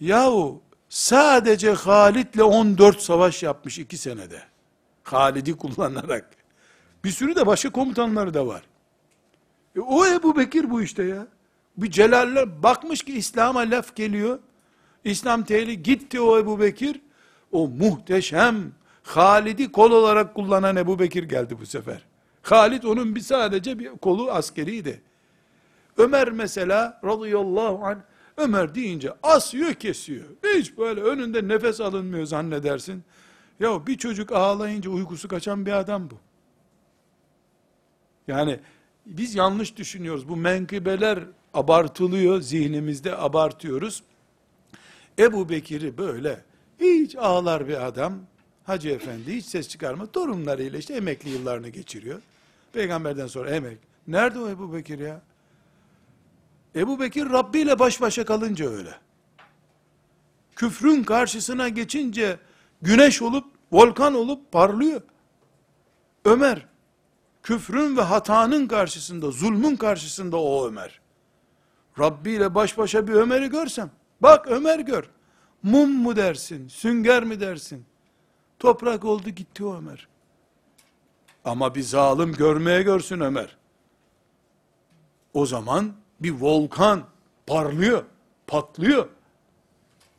[0.00, 4.42] Yahu sadece Halid'le 14 savaş yapmış iki senede.
[5.02, 6.30] Halid'i kullanarak.
[7.04, 8.62] Bir sürü de başka komutanları da var.
[9.76, 11.26] E, o Ebu Bekir bu işte ya.
[11.76, 14.38] Bir celaller bakmış ki İslam'a laf geliyor.
[15.04, 17.00] İslam tehli gitti o Ebu Bekir.
[17.52, 18.72] O muhteşem
[19.02, 22.04] Halid'i kol olarak kullanan Ebu Bekir geldi bu sefer.
[22.42, 25.02] Halid onun bir sadece bir kolu askeriydi.
[26.00, 27.98] Ömer mesela radıyallahu anh
[28.36, 30.24] Ömer deyince asıyor kesiyor.
[30.54, 33.04] Hiç böyle önünde nefes alınmıyor zannedersin.
[33.60, 36.14] Ya bir çocuk ağlayınca uykusu kaçan bir adam bu.
[38.28, 38.60] Yani
[39.06, 40.28] biz yanlış düşünüyoruz.
[40.28, 41.18] Bu menkıbeler
[41.54, 44.02] abartılıyor, zihnimizde abartıyoruz.
[45.18, 46.44] Ebu Bekir'i böyle
[46.80, 48.18] hiç ağlar bir adam,
[48.64, 52.20] Hacı Efendi hiç ses çıkarma, torunlarıyla işte emekli yıllarını geçiriyor.
[52.72, 53.78] Peygamberden sonra emek.
[54.08, 55.20] Nerede o Ebu Bekir ya?
[56.76, 58.94] Ebu Bekir Rabbi ile baş başa kalınca öyle.
[60.56, 62.38] Küfrün karşısına geçince
[62.82, 65.00] güneş olup, volkan olup parlıyor.
[66.24, 66.66] Ömer,
[67.42, 71.00] küfrün ve hatanın karşısında, zulmün karşısında o Ömer.
[71.98, 73.90] Rabbi ile baş başa bir Ömer'i görsem,
[74.20, 75.10] bak Ömer gör.
[75.62, 77.84] Mum mu dersin, sünger mi dersin?
[78.58, 80.08] Toprak oldu gitti o Ömer.
[81.44, 83.56] Ama bir zalim görmeye görsün Ömer.
[85.34, 87.06] O zaman bir volkan
[87.46, 88.04] parlıyor,
[88.46, 89.08] patlıyor.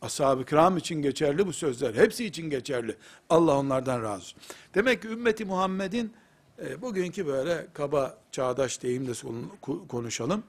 [0.02, 1.96] Ashab-ı kiram için geçerli bu sözler.
[1.96, 2.96] Hepsi için geçerli.
[3.30, 4.40] Allah onlardan razı olsun.
[4.76, 6.14] Demek ki ümmeti Muhammed'in
[6.66, 9.12] e, bugünkü böyle kaba çağdaş deyimle
[9.88, 10.44] konuşalım.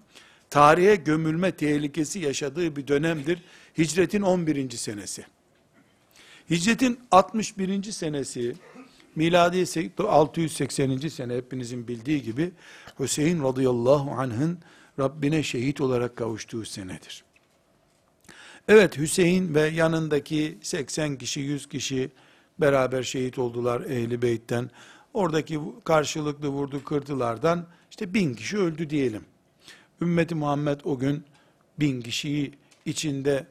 [0.50, 3.42] Tarihe gömülme tehlikesi yaşadığı bir dönemdir.
[3.78, 4.70] Hicretin 11.
[4.70, 5.26] senesi.
[6.50, 7.92] Hicretin 61.
[7.92, 8.54] senesi,
[9.16, 9.64] miladi
[9.98, 10.98] 680.
[10.98, 12.50] sene hepinizin bildiği gibi
[12.98, 14.58] Hüseyin radıyallahu anh'ın
[14.98, 17.24] Rabbine şehit olarak kavuştuğu senedir.
[18.68, 22.10] Evet Hüseyin ve yanındaki 80 kişi 100 kişi
[22.58, 24.70] beraber şehit oldular ehli beytten.
[25.14, 29.24] Oradaki karşılıklı vurdu kırdılardan işte bin kişi öldü diyelim.
[30.00, 31.24] Ümmeti Muhammed o gün
[31.80, 32.52] bin kişiyi
[32.84, 33.46] içinde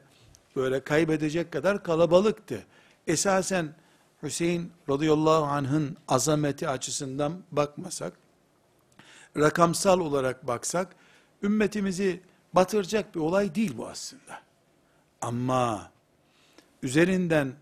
[0.56, 2.66] böyle kaybedecek kadar kalabalıktı.
[3.06, 3.74] Esasen
[4.22, 8.12] Hüseyin radıyallahu anh'ın azameti açısından bakmasak,
[9.36, 10.96] rakamsal olarak baksak,
[11.42, 12.20] ümmetimizi
[12.52, 14.42] batıracak bir olay değil bu aslında.
[15.20, 15.90] Ama
[16.82, 17.52] üzerinden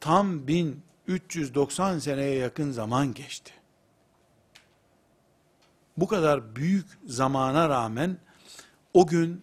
[0.00, 3.52] tam 1390 seneye yakın zaman geçti.
[5.96, 8.18] Bu kadar büyük zamana rağmen
[8.94, 9.42] o gün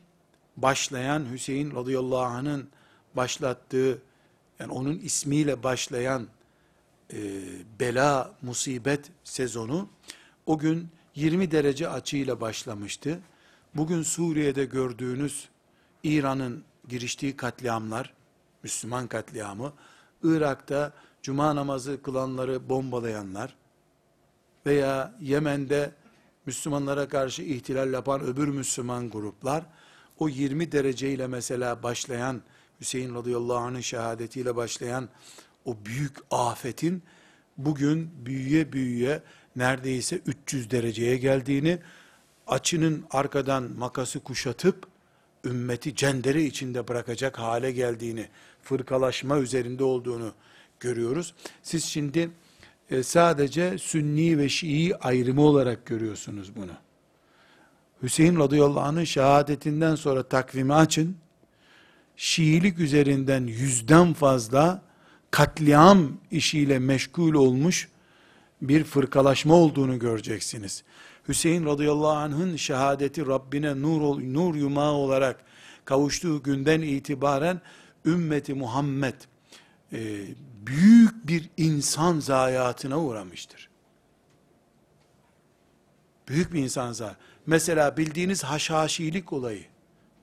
[0.57, 2.69] başlayan Hüseyin radıyallahu anh'ın
[3.15, 4.01] başlattığı
[4.59, 6.27] yani onun ismiyle başlayan
[7.13, 7.17] e,
[7.79, 9.89] bela musibet sezonu
[10.45, 13.19] o gün 20 derece açıyla başlamıştı.
[13.75, 15.49] Bugün Suriye'de gördüğünüz
[16.03, 18.13] İran'ın giriştiği katliamlar,
[18.63, 19.73] Müslüman katliamı,
[20.23, 23.55] Irak'ta cuma namazı kılanları bombalayanlar
[24.65, 25.91] veya Yemen'de
[26.45, 29.65] Müslümanlara karşı ihtilal yapan öbür Müslüman gruplar,
[30.19, 32.41] o 20 dereceyle mesela başlayan,
[32.81, 35.09] Hüseyin radıyallahu anh'ın şehadetiyle başlayan
[35.65, 37.03] o büyük afetin,
[37.57, 39.23] bugün büyüye büyüye
[39.55, 41.79] neredeyse 300 dereceye geldiğini,
[42.47, 44.87] açının arkadan makası kuşatıp,
[45.45, 48.27] ümmeti cendere içinde bırakacak hale geldiğini,
[48.63, 50.33] fırkalaşma üzerinde olduğunu
[50.79, 51.33] görüyoruz.
[51.63, 52.29] Siz şimdi
[52.89, 56.71] e, sadece Sünni ve Şii ayrımı olarak görüyorsunuz bunu.
[58.03, 61.17] Hüseyin radıyallahu anh'ın şehadetinden sonra takvimi açın,
[62.17, 64.81] Şiilik üzerinden yüzden fazla
[65.31, 67.89] katliam işiyle meşgul olmuş
[68.61, 70.83] bir fırkalaşma olduğunu göreceksiniz.
[71.27, 75.45] Hüseyin radıyallahu anh'ın şehadeti Rabbine nur, nur yumağı olarak
[75.85, 77.61] kavuştuğu günden itibaren
[78.05, 79.15] ümmeti Muhammed
[79.93, 80.27] e,
[80.67, 83.69] büyük bir insan zayiatına uğramıştır.
[86.27, 87.19] Büyük bir insan zayiatı.
[87.45, 89.65] Mesela bildiğiniz haşhaşilik olayı,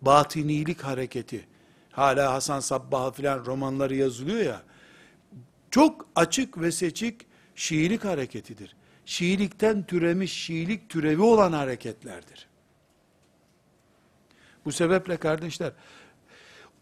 [0.03, 1.47] batinilik hareketi,
[1.91, 4.63] hala Hasan Sabbah filan romanları yazılıyor ya,
[5.71, 8.77] çok açık ve seçik Şiilik hareketidir.
[9.07, 12.49] Şiilikten türemiş, Şiilik türevi olan hareketlerdir.
[14.65, 15.73] Bu sebeple kardeşler,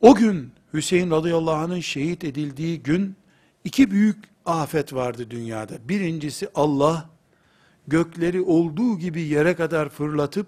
[0.01, 3.17] o gün Hüseyin radıyallahu anh'ın şehit edildiği gün,
[3.65, 5.89] iki büyük afet vardı dünyada.
[5.89, 7.11] Birincisi Allah,
[7.89, 10.47] gökleri olduğu gibi yere kadar fırlatıp,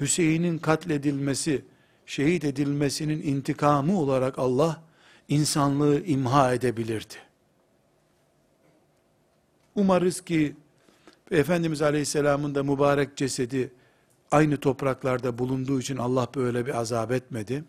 [0.00, 1.64] Hüseyin'in katledilmesi,
[2.06, 4.82] şehit edilmesinin intikamı olarak Allah,
[5.28, 7.14] insanlığı imha edebilirdi.
[9.80, 10.56] Umarız ki
[11.30, 13.72] Efendimiz Aleyhisselam'ın da mübarek cesedi
[14.30, 17.64] aynı topraklarda bulunduğu için Allah böyle bir azap etmedi.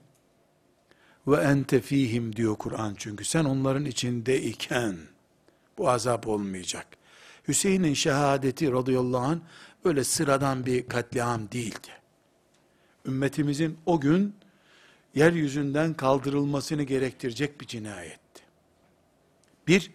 [1.28, 4.98] Ve ente fihim diyor Kur'an çünkü sen onların içinde iken
[5.78, 6.88] bu azap olmayacak.
[7.48, 9.40] Hüseyin'in şehadeti radıyallahu anh
[9.86, 11.92] öyle sıradan bir katliam değildi.
[13.06, 14.36] Ümmetimizin o gün
[15.16, 18.44] yeryüzünden kaldırılmasını gerektirecek bir cinayetti.
[19.68, 19.92] Bir,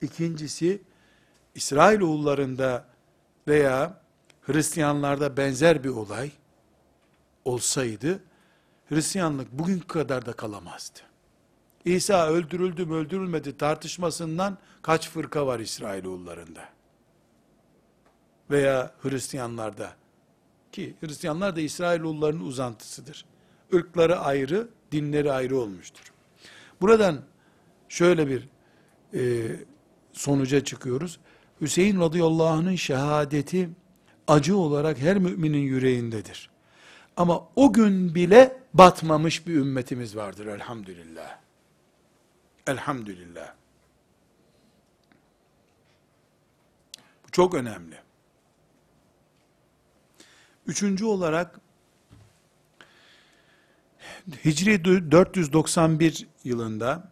[0.00, 0.82] ikincisi
[1.54, 2.84] İsrailoğullarında
[3.48, 4.00] veya
[4.42, 6.30] Hristiyanlarda benzer bir olay
[7.44, 8.20] olsaydı,
[8.88, 10.98] Hristiyanlık bugün kadar da kalamazdı.
[11.84, 16.68] İsa öldürüldü mü öldürülmedi tartışmasından kaç fırka var İsrailoğullarında?
[18.50, 19.92] Veya Hristiyanlarda
[20.72, 23.24] ki Hristiyanlar da İsrailoğulların uzantısıdır.
[23.72, 26.12] Irkları ayrı, dinleri ayrı olmuştur.
[26.80, 27.20] Buradan
[27.88, 28.48] şöyle bir
[29.14, 29.50] e,
[30.12, 31.18] sonuca çıkıyoruz.
[31.62, 33.70] Hüseyin radıyallahu anh'ın şehadeti
[34.28, 36.50] acı olarak her müminin yüreğindedir.
[37.16, 41.38] Ama o gün bile batmamış bir ümmetimiz vardır elhamdülillah.
[42.66, 43.54] Elhamdülillah.
[47.26, 47.96] Bu çok önemli.
[50.66, 51.60] Üçüncü olarak
[54.44, 57.11] Hicri 491 yılında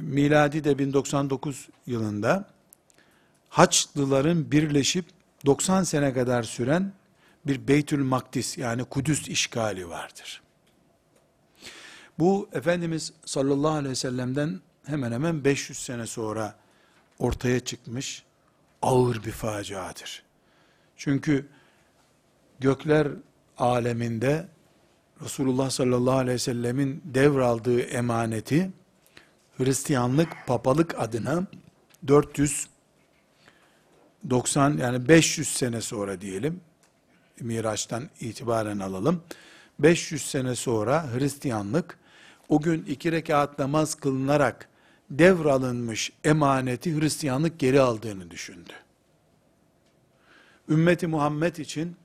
[0.00, 2.50] miladi de 1099 yılında
[3.48, 5.04] Haçlıların birleşip
[5.46, 6.92] 90 sene kadar süren
[7.46, 10.42] bir Beytül Makdis yani Kudüs işgali vardır.
[12.18, 16.54] Bu Efendimiz sallallahu aleyhi ve sellem'den hemen hemen 500 sene sonra
[17.18, 18.24] ortaya çıkmış
[18.82, 20.22] ağır bir faciadır.
[20.96, 21.46] Çünkü
[22.60, 23.08] gökler
[23.58, 24.48] aleminde
[25.24, 28.70] Resulullah sallallahu aleyhi ve sellemin devraldığı emaneti
[29.60, 31.46] Hristiyanlık, papalık adına
[32.06, 36.60] 490 yani 500 sene sonra diyelim,
[37.40, 39.22] Miraç'tan itibaren alalım.
[39.78, 41.98] 500 sene sonra Hristiyanlık,
[42.48, 44.68] o gün iki rekat namaz kılınarak
[45.10, 48.72] devralınmış emaneti Hristiyanlık geri aldığını düşündü.
[50.68, 51.96] Ümmeti Muhammed için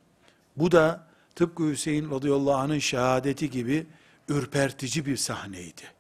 [0.58, 3.88] bu da tıpkı Hüseyin radıyallahu anh'ın şehadeti gibi
[4.30, 5.95] ürpertici bir sahneydi.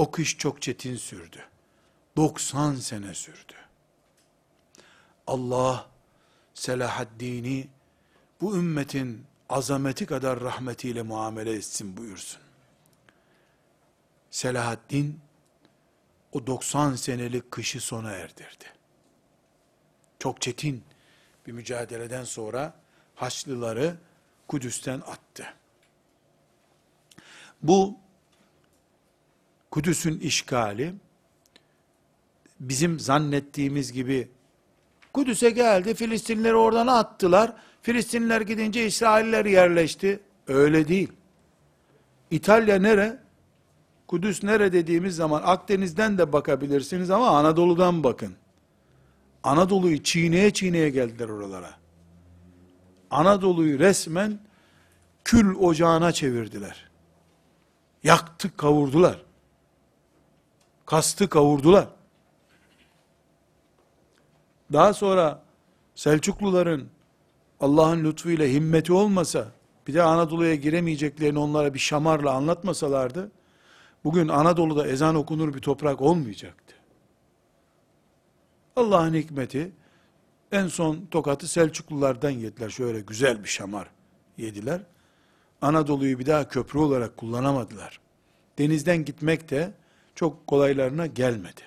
[0.00, 1.44] O kış çok çetin sürdü.
[2.16, 3.54] 90 sene sürdü.
[5.26, 5.90] Allah
[6.54, 7.68] Selahaddin'i
[8.40, 12.40] bu ümmetin azameti kadar rahmetiyle muamele etsin buyursun.
[14.30, 15.20] Selahaddin
[16.32, 18.64] o 90 senelik kışı sona erdirdi.
[20.18, 20.84] Çok çetin
[21.46, 22.74] bir mücadeleden sonra
[23.14, 23.96] Haçlıları
[24.48, 25.54] Kudüs'ten attı.
[27.62, 27.99] Bu
[29.70, 30.94] Kudüs'ün işgali
[32.60, 34.28] bizim zannettiğimiz gibi
[35.12, 37.52] Kudüs'e geldi, Filistinleri oradan attılar.
[37.82, 40.20] Filistinler gidince İsrailler yerleşti.
[40.46, 41.12] Öyle değil.
[42.30, 43.18] İtalya nere?
[44.08, 48.34] Kudüs nere dediğimiz zaman Akdeniz'den de bakabilirsiniz ama Anadolu'dan bakın.
[49.42, 51.70] Anadolu'yu çiğneye çiğneye geldiler oralara.
[53.10, 54.38] Anadolu'yu resmen
[55.24, 56.90] kül ocağına çevirdiler.
[58.04, 59.29] Yaktı, kavurdular.
[60.90, 61.88] Kastı kavurdular.
[64.72, 65.42] Daha sonra
[65.94, 66.88] Selçukluların
[67.60, 69.48] Allah'ın lütfuyla himmeti olmasa,
[69.86, 73.30] bir de Anadolu'ya giremeyeceklerini onlara bir şamarla anlatmasalardı,
[74.04, 76.74] bugün Anadolu'da ezan okunur bir toprak olmayacaktı.
[78.76, 79.72] Allah'ın hikmeti,
[80.52, 82.70] en son tokatı Selçuklulardan yediler.
[82.70, 83.90] Şöyle güzel bir şamar
[84.38, 84.80] yediler.
[85.62, 88.00] Anadolu'yu bir daha köprü olarak kullanamadılar.
[88.58, 89.79] Denizden gitmek de
[90.20, 91.60] çok kolaylarına gelmedi.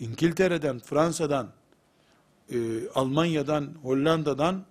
[0.00, 1.48] İngiltere'den, Fransa'dan,
[2.50, 4.64] e, Almanya'dan, Hollanda'dan,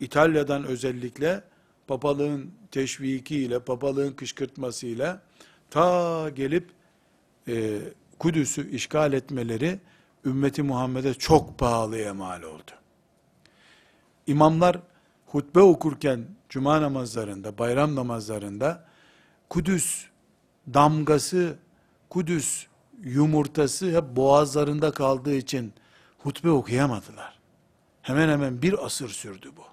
[0.00, 1.42] İtalya'dan özellikle
[1.86, 5.22] papalığın teşvikiyle, papalığın kışkırtmasıyla
[5.70, 6.70] ta gelip
[7.48, 7.78] e,
[8.18, 9.78] Kudüs'ü işgal etmeleri
[10.24, 12.70] ümmeti Muhammed'e çok pahalıya mal oldu.
[14.26, 14.78] İmamlar
[15.26, 18.84] hutbe okurken cuma namazlarında, bayram namazlarında
[19.48, 20.09] Kudüs
[20.74, 21.56] damgası,
[22.10, 22.66] Kudüs
[23.04, 25.72] yumurtası hep boğazlarında kaldığı için
[26.18, 27.38] hutbe okuyamadılar.
[28.02, 29.64] Hemen hemen bir asır sürdü bu.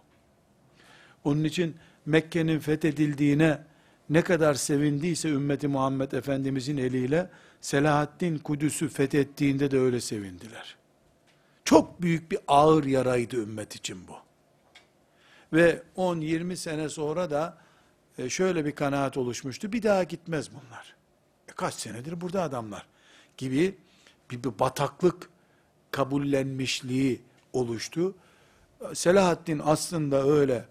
[1.23, 1.75] Onun için
[2.05, 3.63] Mekke'nin fethedildiğine
[4.09, 7.29] ne kadar sevindiyse ümmeti Muhammed Efendimizin eliyle
[7.61, 10.75] Selahaddin Kudüs'ü fethettiğinde de öyle sevindiler.
[11.65, 14.15] Çok büyük bir ağır yaraydı ümmet için bu.
[15.53, 17.57] Ve 10-20 sene sonra da
[18.18, 19.74] e, şöyle bir kanaat oluşmuştu.
[19.74, 20.95] Bir daha gitmez bunlar.
[21.49, 22.86] E kaç senedir burada adamlar
[23.38, 23.76] gibi
[24.32, 25.30] bir, bir bataklık
[25.91, 27.22] kabullenmişliği
[27.53, 28.15] oluştu.
[28.93, 30.65] Selahaddin aslında öyle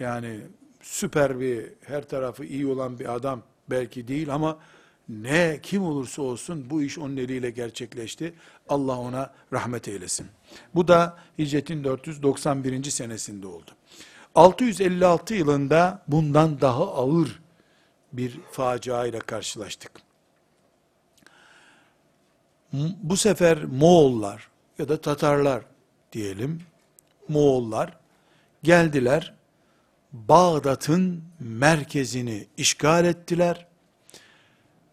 [0.00, 0.40] yani
[0.82, 4.58] süper bir her tarafı iyi olan bir adam belki değil ama
[5.08, 8.34] ne kim olursa olsun bu iş onun eliyle gerçekleşti.
[8.68, 10.26] Allah ona rahmet eylesin.
[10.74, 12.84] Bu da hicretin 491.
[12.84, 13.70] senesinde oldu.
[14.38, 17.40] 656 yılında bundan daha ağır
[18.12, 19.92] bir facia ile karşılaştık.
[23.02, 25.62] Bu sefer Moğollar ya da Tatarlar
[26.12, 26.62] diyelim,
[27.28, 27.96] Moğollar
[28.62, 29.34] geldiler,
[30.12, 33.66] Bağdat'ın merkezini işgal ettiler.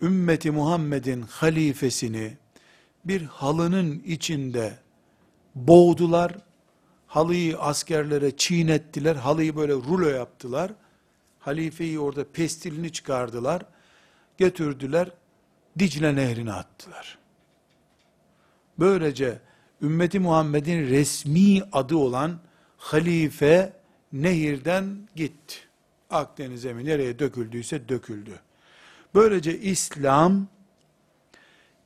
[0.01, 2.37] Ümmeti Muhammed'in halifesini
[3.05, 4.77] bir halının içinde
[5.55, 6.35] boğdular.
[7.15, 9.15] Halıyı askerlere çiğnettiler.
[9.15, 10.71] Halıyı böyle rulo yaptılar.
[11.39, 13.61] Halifeyi orada pestilini çıkardılar.
[14.37, 15.11] Götürdüler.
[15.79, 17.17] Dicle nehrine attılar.
[18.79, 19.39] Böylece
[19.81, 22.39] ümmeti Muhammed'in resmi adı olan
[22.77, 23.73] halife
[24.13, 25.55] nehirden gitti.
[26.09, 28.39] Akdeniz'e mi nereye döküldüyse döküldü.
[29.13, 30.47] Böylece İslam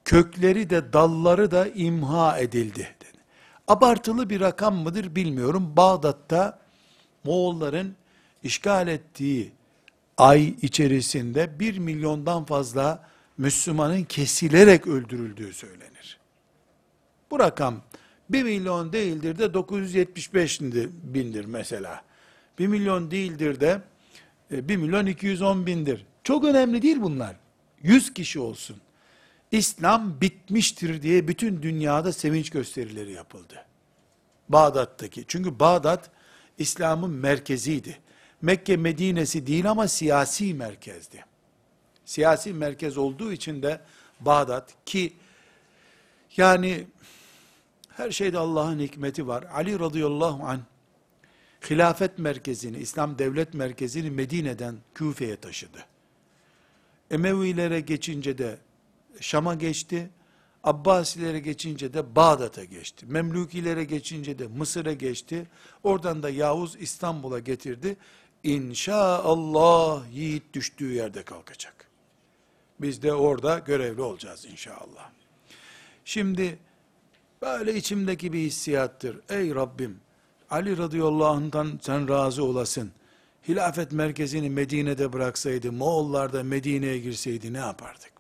[0.06, 2.99] kökleri de dalları da imha edildi.
[3.70, 5.74] Abartılı bir rakam mıdır bilmiyorum.
[5.78, 6.60] Bağdat'ta
[7.24, 7.96] Moğolların
[8.44, 9.52] işgal ettiği
[10.18, 13.08] ay içerisinde bir milyondan fazla
[13.38, 16.20] Müslümanın kesilerek öldürüldüğü söylenir.
[17.32, 17.82] Bu rakam
[18.30, 20.62] 1 milyon değildir de 975
[21.04, 22.02] bindir mesela.
[22.60, 23.82] 1 milyon değildir de
[24.52, 26.06] 1 e, milyon 210 bindir.
[26.24, 27.36] Çok önemli değil bunlar.
[27.84, 28.78] 100 kişi olsun.
[29.52, 33.66] İslam bitmiştir diye bütün dünyada sevinç gösterileri yapıldı.
[34.50, 35.26] Bağdat'taki.
[35.28, 36.10] Çünkü Bağdat
[36.58, 38.00] İslam'ın merkeziydi.
[38.42, 41.26] Mekke Medine'si değil ama siyasi merkezdi.
[42.06, 43.82] Siyasi merkez olduğu için de
[44.20, 45.14] Bağdat ki
[46.38, 46.88] yani
[47.90, 49.46] her şeyde Allah'ın hikmeti var.
[49.54, 50.60] Ali radıyallahu anh
[51.70, 55.86] hilafet merkezini, İslam devlet merkezini Medine'den Küfe'ye taşıdı.
[57.12, 58.58] Emevilere geçince de
[59.22, 60.10] Şam'a geçti.
[60.64, 63.06] Abbasilere geçince de Bağdat'a geçti.
[63.06, 65.48] Memlukilere geçince de Mısır'a geçti.
[65.84, 67.98] Oradan da Yavuz İstanbul'a getirdi.
[68.44, 71.90] İnşaallah yiğit düştüğü yerde kalkacak.
[72.82, 75.10] Biz de orada görevli olacağız inşallah.
[76.06, 76.60] Şimdi
[77.42, 79.20] böyle içimdeki bir hissiyattır.
[79.30, 80.00] Ey Rabbim
[80.50, 82.92] Ali radıyallahu anh'tan sen razı olasın.
[83.48, 88.19] Hilafet merkezini Medine'de bıraksaydı, Moğollar da Medine'ye girseydi ne yapardık?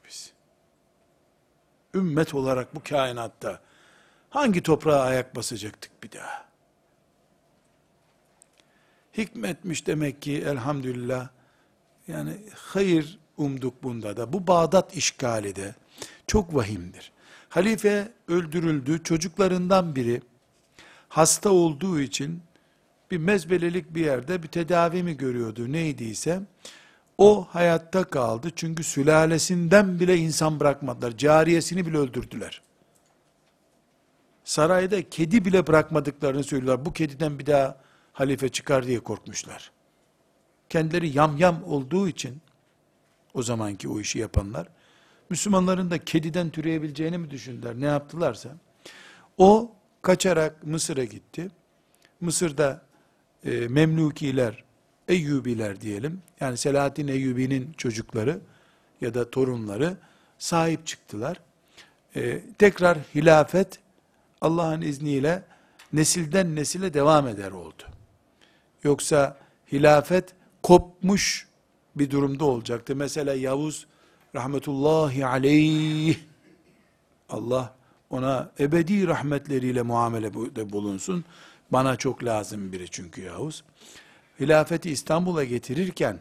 [1.94, 3.60] Ümmet olarak bu kainatta
[4.30, 6.50] hangi toprağa ayak basacaktık bir daha?
[9.18, 11.30] Hikmetmiş demek ki elhamdülillah.
[12.08, 14.34] Yani hayır umduk bunda da.
[14.34, 15.76] Bu Bağdat işgali de
[16.28, 17.12] çok vahimdir.
[17.50, 19.04] Halife öldürüldü.
[19.04, 20.22] Çocuklarından biri
[21.10, 22.42] hasta olduğu için
[23.12, 26.42] bir mezbelelik bir yerde bir tedavi mi görüyordu neydiyse
[27.20, 28.49] o hayatta kaldı.
[28.55, 31.17] Çünkü sülalesinden bile insan bırakmadılar.
[31.17, 32.61] Cariyesini bile öldürdüler.
[34.43, 36.86] Sarayda kedi bile bırakmadıklarını söylüyorlar.
[36.86, 37.78] Bu kediden bir daha
[38.13, 39.72] halife çıkar diye korkmuşlar.
[40.70, 42.41] Kendileri yamyam olduğu için
[43.34, 44.67] o zamanki o işi yapanlar
[45.30, 47.76] Müslümanların da kediden türeyebileceğini mi düşündüler?
[47.76, 48.49] Ne yaptılarsa.
[49.38, 51.51] O kaçarak Mısır'a gitti.
[52.22, 52.82] Mısır'da
[53.45, 54.63] e, Memlukiler,
[55.10, 58.39] Eyyubiler diyelim, yani Selahaddin Eyyubi'nin çocukları
[59.01, 59.97] ya da torunları
[60.38, 61.41] sahip çıktılar.
[62.16, 63.80] E, tekrar hilafet
[64.41, 65.43] Allah'ın izniyle
[65.93, 67.84] nesilden nesile devam eder oldu.
[68.84, 69.38] Yoksa
[69.72, 70.34] hilafet
[70.64, 71.47] kopmuş
[71.95, 72.95] bir durumda olacaktı.
[72.95, 73.88] Mesela Yavuz
[74.36, 76.18] rahmetullahi aleyh
[77.30, 77.76] Allah
[78.10, 81.26] ona ebedi rahmetleriyle muamelede bulunsun.
[81.72, 83.64] Bana çok lazım biri çünkü Yavuz.
[84.40, 86.20] Hilafeti İstanbul'a getirirken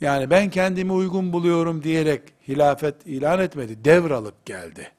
[0.00, 3.84] yani ben kendimi uygun buluyorum diyerek hilafet ilan etmedi.
[3.84, 4.90] Devralıp geldi.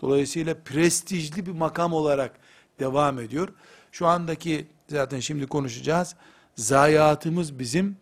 [0.00, 2.32] Dolayısıyla prestijli bir makam olarak
[2.80, 3.48] devam ediyor.
[3.92, 6.14] Şu andaki zaten şimdi konuşacağız.
[6.56, 7.96] Zayiatımız bizim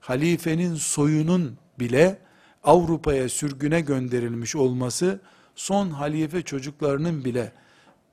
[0.00, 2.18] halifenin soyunun bile
[2.64, 5.20] Avrupa'ya sürgüne gönderilmiş olması
[5.54, 7.52] son halife çocuklarının bile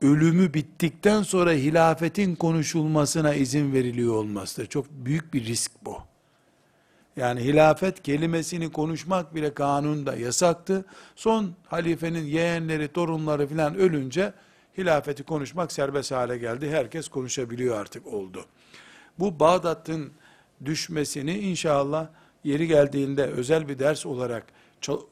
[0.04, 4.66] ölümü bittikten sonra hilafetin konuşulmasına izin veriliyor olmasıdır.
[4.68, 5.98] Çok büyük bir risk bu.
[7.16, 10.86] Yani hilafet kelimesini konuşmak bile kanunda yasaktı.
[11.16, 14.34] Son halifenin yeğenleri, torunları filan ölünce
[14.78, 16.70] hilafeti konuşmak serbest hale geldi.
[16.70, 18.46] Herkes konuşabiliyor artık oldu.
[19.20, 20.12] Bu Bağdat'ın
[20.66, 22.08] düşmesini inşallah
[22.44, 24.46] yeri geldiğinde özel bir ders olarak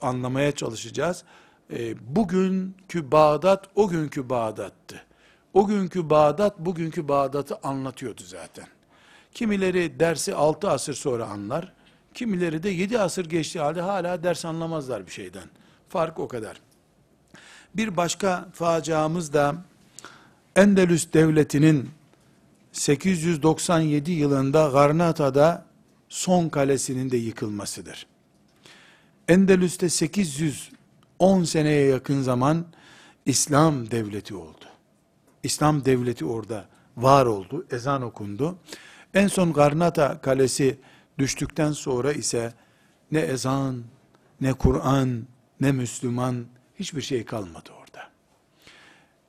[0.02, 1.24] anlamaya çalışacağız
[1.72, 5.01] e, bugünkü Bağdat o günkü Bağdat'tı.
[5.53, 8.67] O günkü Bağdat bugünkü Bağdat'ı anlatıyordu zaten.
[9.34, 11.74] Kimileri dersi 6 asır sonra anlar,
[12.13, 15.49] kimileri de 7 asır geçti halde hala ders anlamazlar bir şeyden.
[15.89, 16.61] Fark o kadar.
[17.76, 19.55] Bir başka faciamız da
[20.55, 21.89] Endelüs devletinin
[22.72, 25.65] 897 yılında Garnata'da
[26.09, 28.07] son kalesinin de yıkılmasıdır.
[29.28, 30.72] Endelüs'te 800
[31.22, 32.65] 10 seneye yakın zaman
[33.26, 34.65] İslam devleti oldu.
[35.43, 36.65] İslam devleti orada
[36.97, 38.57] var oldu, ezan okundu.
[39.13, 40.78] En son Garnata kalesi
[41.19, 42.53] düştükten sonra ise
[43.11, 43.84] ne ezan,
[44.41, 45.28] ne Kur'an,
[45.61, 46.45] ne Müslüman
[46.80, 48.09] hiçbir şey kalmadı orada.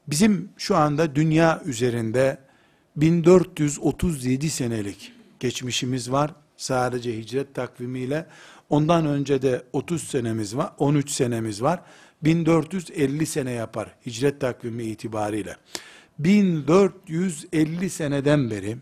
[0.06, 2.38] Bizim şu anda dünya üzerinde
[2.96, 6.34] 1437 senelik geçmişimiz var.
[6.56, 8.26] Sadece hicret takvimiyle
[8.72, 11.80] ondan önce de 30 senemiz var, 13 senemiz var.
[12.22, 15.56] 1450 sene yapar hicret takvimi itibariyle.
[16.18, 18.76] 1450 seneden beri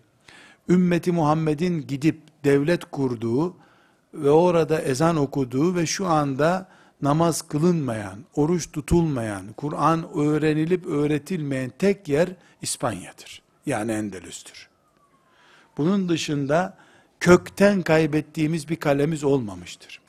[0.69, 3.57] ümmeti Muhammed'in gidip devlet kurduğu
[4.15, 6.69] ve orada ezan okuduğu ve şu anda
[7.03, 12.29] namaz kılınmayan, oruç tutulmayan, Kur'an öğrenilip öğretilmeyen tek yer
[12.63, 13.43] İspanya'dır.
[13.67, 14.69] Yani Endülüs'tür.
[15.77, 16.77] Bunun dışında
[17.21, 20.01] kökten kaybettiğimiz bir kalemiz olmamıştır.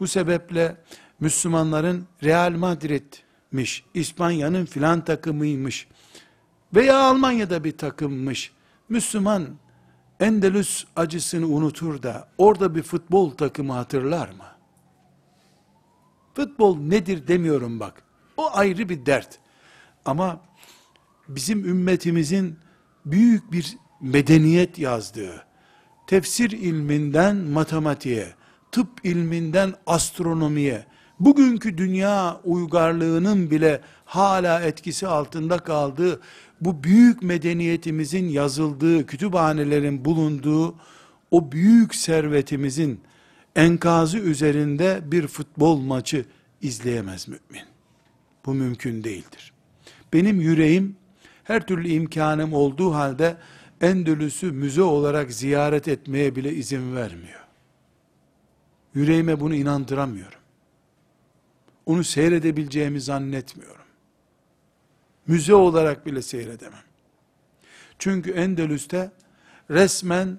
[0.00, 0.76] Bu sebeple
[1.20, 5.88] Müslümanların Real Madrid'miş, İspanya'nın filan takımıymış
[6.74, 8.52] veya Almanya'da bir takımmış.
[8.88, 9.48] Müslüman
[10.20, 14.44] Endelüs acısını unutur da orada bir futbol takımı hatırlar mı?
[16.34, 18.02] Futbol nedir demiyorum bak.
[18.36, 19.38] O ayrı bir dert.
[20.04, 20.40] Ama
[21.28, 22.58] bizim ümmetimizin
[23.06, 25.45] büyük bir medeniyet yazdığı,
[26.06, 28.26] tefsir ilminden matematiğe,
[28.72, 30.86] tıp ilminden astronomiye,
[31.20, 36.20] bugünkü dünya uygarlığının bile hala etkisi altında kaldığı,
[36.60, 40.74] bu büyük medeniyetimizin yazıldığı, kütüphanelerin bulunduğu,
[41.30, 43.00] o büyük servetimizin
[43.56, 46.24] enkazı üzerinde bir futbol maçı
[46.62, 47.66] izleyemez mümin.
[48.46, 49.52] Bu mümkün değildir.
[50.12, 50.96] Benim yüreğim
[51.44, 53.36] her türlü imkanım olduğu halde
[53.80, 57.40] Endülüs'ü müze olarak ziyaret etmeye bile izin vermiyor.
[58.94, 60.38] Yüreğime bunu inandıramıyorum.
[61.86, 63.84] Onu seyredebileceğimi zannetmiyorum.
[65.26, 66.84] Müze olarak bile seyredemem.
[67.98, 69.10] Çünkü Endülüs'te
[69.70, 70.38] resmen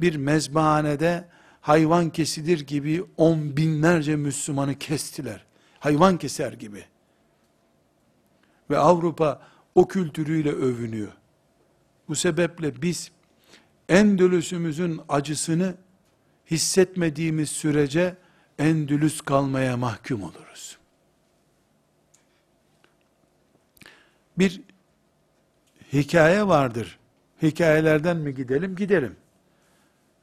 [0.00, 1.28] bir mezbahanede
[1.60, 5.44] hayvan kesilir gibi on binlerce Müslümanı kestiler.
[5.80, 6.84] Hayvan keser gibi.
[8.70, 9.42] Ve Avrupa
[9.74, 11.12] o kültürüyle övünüyor.
[12.08, 13.10] Bu sebeple biz
[13.88, 15.74] Endülüs'ümüzün acısını
[16.50, 18.16] hissetmediğimiz sürece
[18.58, 20.78] Endülüs kalmaya mahkum oluruz.
[24.38, 24.60] Bir
[25.92, 26.98] hikaye vardır.
[27.42, 28.76] Hikayelerden mi gidelim?
[28.76, 29.16] Gidelim.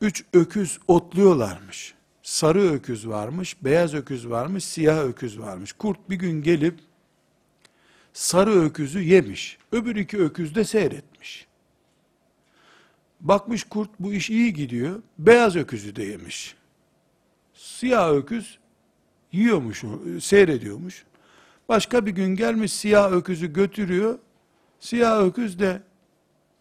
[0.01, 1.93] Üç öküz otluyorlarmış.
[2.23, 5.73] Sarı öküz varmış, beyaz öküz varmış, siyah öküz varmış.
[5.73, 6.79] Kurt bir gün gelip
[8.13, 9.57] sarı öküzü yemiş.
[9.71, 11.10] Öbür iki öküz de seyretmiş.
[13.21, 15.01] Bakmış kurt bu iş iyi gidiyor.
[15.19, 16.55] Beyaz öküzü de yemiş.
[17.53, 18.59] Siyah öküz
[19.31, 19.83] yiyormuş,
[20.19, 21.05] seyrediyormuş.
[21.69, 24.19] Başka bir gün gelmiş siyah öküzü götürüyor.
[24.79, 25.81] Siyah öküz de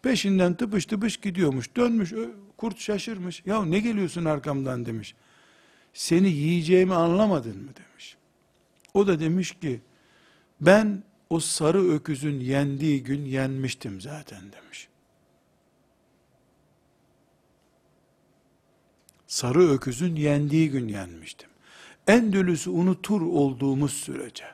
[0.03, 1.77] peşinden tıpış tıpış gidiyormuş.
[1.77, 2.13] Dönmüş
[2.57, 3.43] kurt şaşırmış.
[3.47, 5.15] Ya ne geliyorsun arkamdan demiş.
[5.93, 8.17] Seni yiyeceğimi anlamadın mı demiş.
[8.95, 9.81] O da demiş ki
[10.61, 14.89] ben o sarı öküzün yendiği gün yenmiştim zaten demiş.
[19.31, 21.49] Sarı öküzün yendiği gün yenmiştim.
[22.07, 24.45] Endülüs'ü unutur olduğumuz sürece,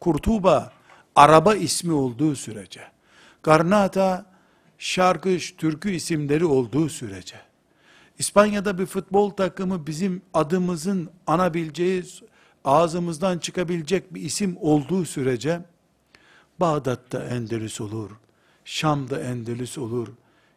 [0.00, 0.72] Kurtuba,
[1.14, 2.80] araba ismi olduğu sürece,
[3.42, 4.26] Garnata,
[4.78, 7.36] şarkı, türkü isimleri olduğu sürece,
[8.18, 12.04] İspanya'da bir futbol takımı bizim adımızın anabileceği,
[12.64, 15.60] ağzımızdan çıkabilecek bir isim olduğu sürece,
[16.60, 18.10] Bağdat'ta Endülüs olur,
[18.64, 20.08] Şam'da Endülüs olur,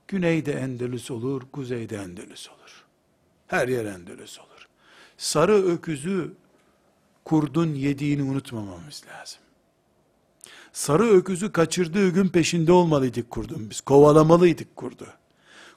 [0.07, 2.58] Güneyde Endülüs olur, Kuzeyde Endülüs olur.
[3.49, 4.67] Her yer Endülüs olur.
[5.17, 6.33] Sarı öküzü
[7.25, 9.39] kurdun yediğini unutmamamız lazım.
[10.73, 13.81] Sarı öküzü kaçırdığı gün peşinde olmalıydık kurdun biz.
[13.81, 15.07] Kovalamalıydık kurdu.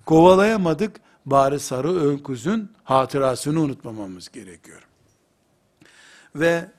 [0.07, 4.83] Kovalayamadık, bari sarı öküzün hatırasını unutmamamız gerekiyor.
[6.35, 6.71] Ve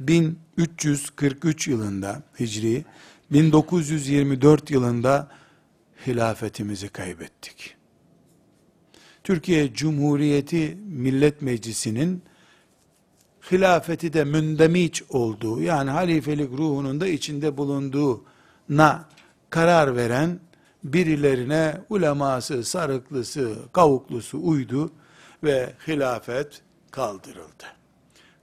[0.00, 2.84] 1343 yılında Hicri,
[3.32, 5.28] 1924 yılında
[6.06, 7.81] hilafetimizi kaybettik.
[9.24, 12.22] Türkiye Cumhuriyeti Millet Meclisi'nin
[13.52, 19.08] hilafeti de mündemiç olduğu, yani halifelik ruhunun da içinde bulunduğuna
[19.50, 20.40] karar veren
[20.84, 24.90] birilerine uleması, sarıklısı, kavuklusu uydu
[25.44, 27.64] ve hilafet kaldırıldı.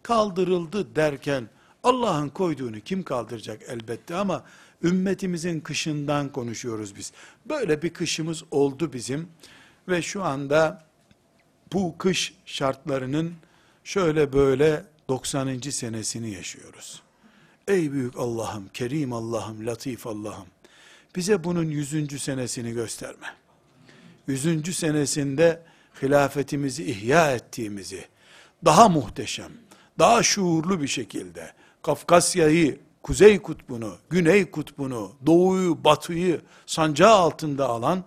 [0.03, 1.49] Kaldırıldı derken
[1.83, 4.43] Allah'ın koyduğunu kim kaldıracak elbette ama
[4.83, 7.11] ümmetimizin kışından konuşuyoruz biz.
[7.45, 9.27] Böyle bir kışımız oldu bizim
[9.89, 10.83] ve şu anda
[11.73, 13.33] bu kış şartlarının
[13.83, 15.59] şöyle böyle 90.
[15.59, 17.01] senesini yaşıyoruz.
[17.67, 20.47] Ey büyük Allah'ım, kerim Allah'ım, latif Allah'ım,
[21.15, 22.21] bize bunun 100.
[22.21, 23.27] senesini gösterme.
[24.27, 24.77] 100.
[24.77, 25.61] senesinde
[26.01, 28.05] hilafetimizi ihya ettiğimizi,
[28.65, 29.51] daha muhteşem,
[29.99, 38.03] daha şuurlu bir şekilde, Kafkasya'yı, Kuzey Kutbu'nu, Güney Kutbu'nu, Doğu'yu, Batı'yı sancağı altında alan,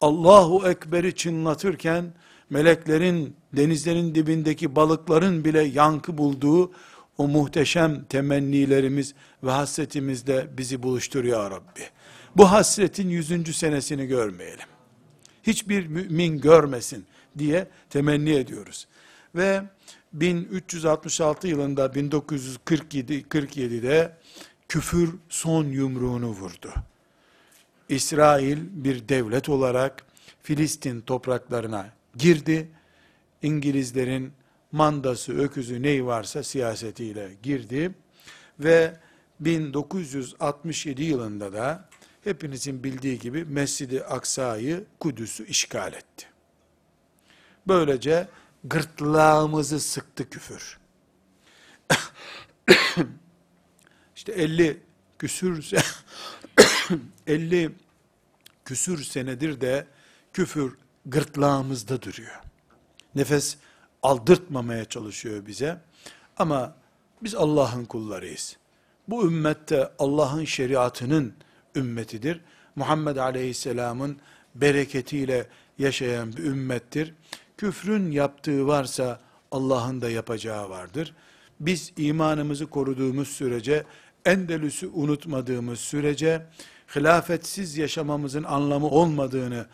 [0.00, 2.12] Allahu Ekber'i çınlatırken,
[2.50, 6.72] meleklerin, denizlerin dibindeki balıkların bile yankı bulduğu
[7.18, 11.80] o muhteşem temennilerimiz ve hasretimizle bizi buluşturuyor Rabbi.
[12.36, 14.66] Bu hasretin yüzüncü senesini görmeyelim.
[15.42, 17.06] Hiçbir mümin görmesin
[17.38, 18.86] diye temenni ediyoruz.
[19.34, 19.62] Ve
[20.12, 24.16] 1366 yılında 1947 47'de
[24.68, 26.74] küfür son yumruğunu vurdu.
[27.88, 30.06] İsrail bir devlet olarak
[30.42, 32.68] Filistin topraklarına girdi.
[33.42, 34.32] İngilizlerin
[34.72, 37.94] mandası, öküzü neyi varsa siyasetiyle girdi
[38.60, 38.96] ve
[39.40, 41.88] 1967 yılında da
[42.24, 46.26] hepinizin bildiği gibi Mescid-i Aksa'yı, Kudüs'ü işgal etti.
[47.68, 48.28] Böylece
[48.64, 50.78] gırtlağımızı sıktı küfür.
[54.16, 54.80] İşte 50
[55.18, 55.72] küsür
[57.26, 57.70] 50
[58.64, 59.86] küsür senedir de
[60.32, 60.76] küfür
[61.06, 62.40] gırtlağımızda duruyor.
[63.14, 63.56] Nefes
[64.02, 65.80] aldırtmamaya çalışıyor bize.
[66.36, 66.74] Ama
[67.22, 68.56] biz Allah'ın kullarıyız.
[69.08, 71.34] Bu ümmette Allah'ın şeriatının
[71.76, 72.40] ümmetidir.
[72.76, 74.18] Muhammed Aleyhisselam'ın
[74.54, 75.46] bereketiyle
[75.78, 77.14] yaşayan bir ümmettir.
[77.56, 81.14] Küfrün yaptığı varsa Allah'ın da yapacağı vardır.
[81.60, 83.84] Biz imanımızı koruduğumuz sürece,
[84.26, 86.42] Endelüs'ü unutmadığımız sürece,
[86.96, 89.66] hilafetsiz yaşamamızın anlamı olmadığını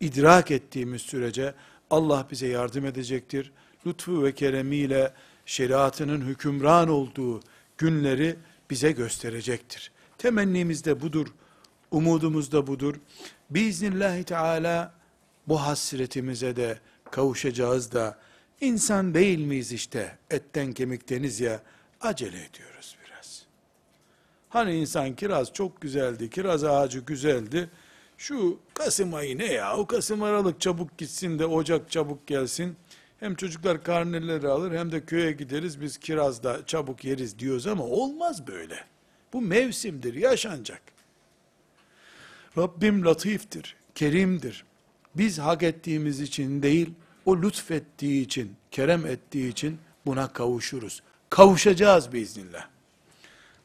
[0.00, 1.54] idrak ettiğimiz sürece
[1.90, 3.52] Allah bize yardım edecektir.
[3.86, 5.12] Lütfu ve keremiyle
[5.46, 7.40] şeriatının hükümran olduğu
[7.78, 8.36] günleri
[8.70, 9.92] bize gösterecektir.
[10.18, 11.26] Temennimiz de budur,
[11.90, 12.94] umudumuz da budur.
[13.50, 14.94] Biiznillahü Teala
[15.48, 16.78] bu hasretimize de
[17.10, 18.18] kavuşacağız da
[18.60, 21.62] insan değil miyiz işte etten kemikteniz ya
[22.00, 22.96] acele ediyoruz.
[24.54, 27.70] Hani insan kiraz çok güzeldi, kiraz ağacı güzeldi.
[28.18, 29.76] Şu Kasım ayı ne ya?
[29.76, 32.76] O Kasım Aralık çabuk gitsin de Ocak çabuk gelsin.
[33.20, 38.46] Hem çocuklar karneleri alır hem de köye gideriz biz kirazda çabuk yeriz diyoruz ama olmaz
[38.46, 38.84] böyle.
[39.32, 40.82] Bu mevsimdir, yaşanacak.
[42.58, 44.64] Rabbim latiftir, kerimdir.
[45.14, 46.90] Biz hak ettiğimiz için değil,
[47.26, 51.02] o lütfettiği için, kerem ettiği için buna kavuşuruz.
[51.30, 52.73] Kavuşacağız biiznillah.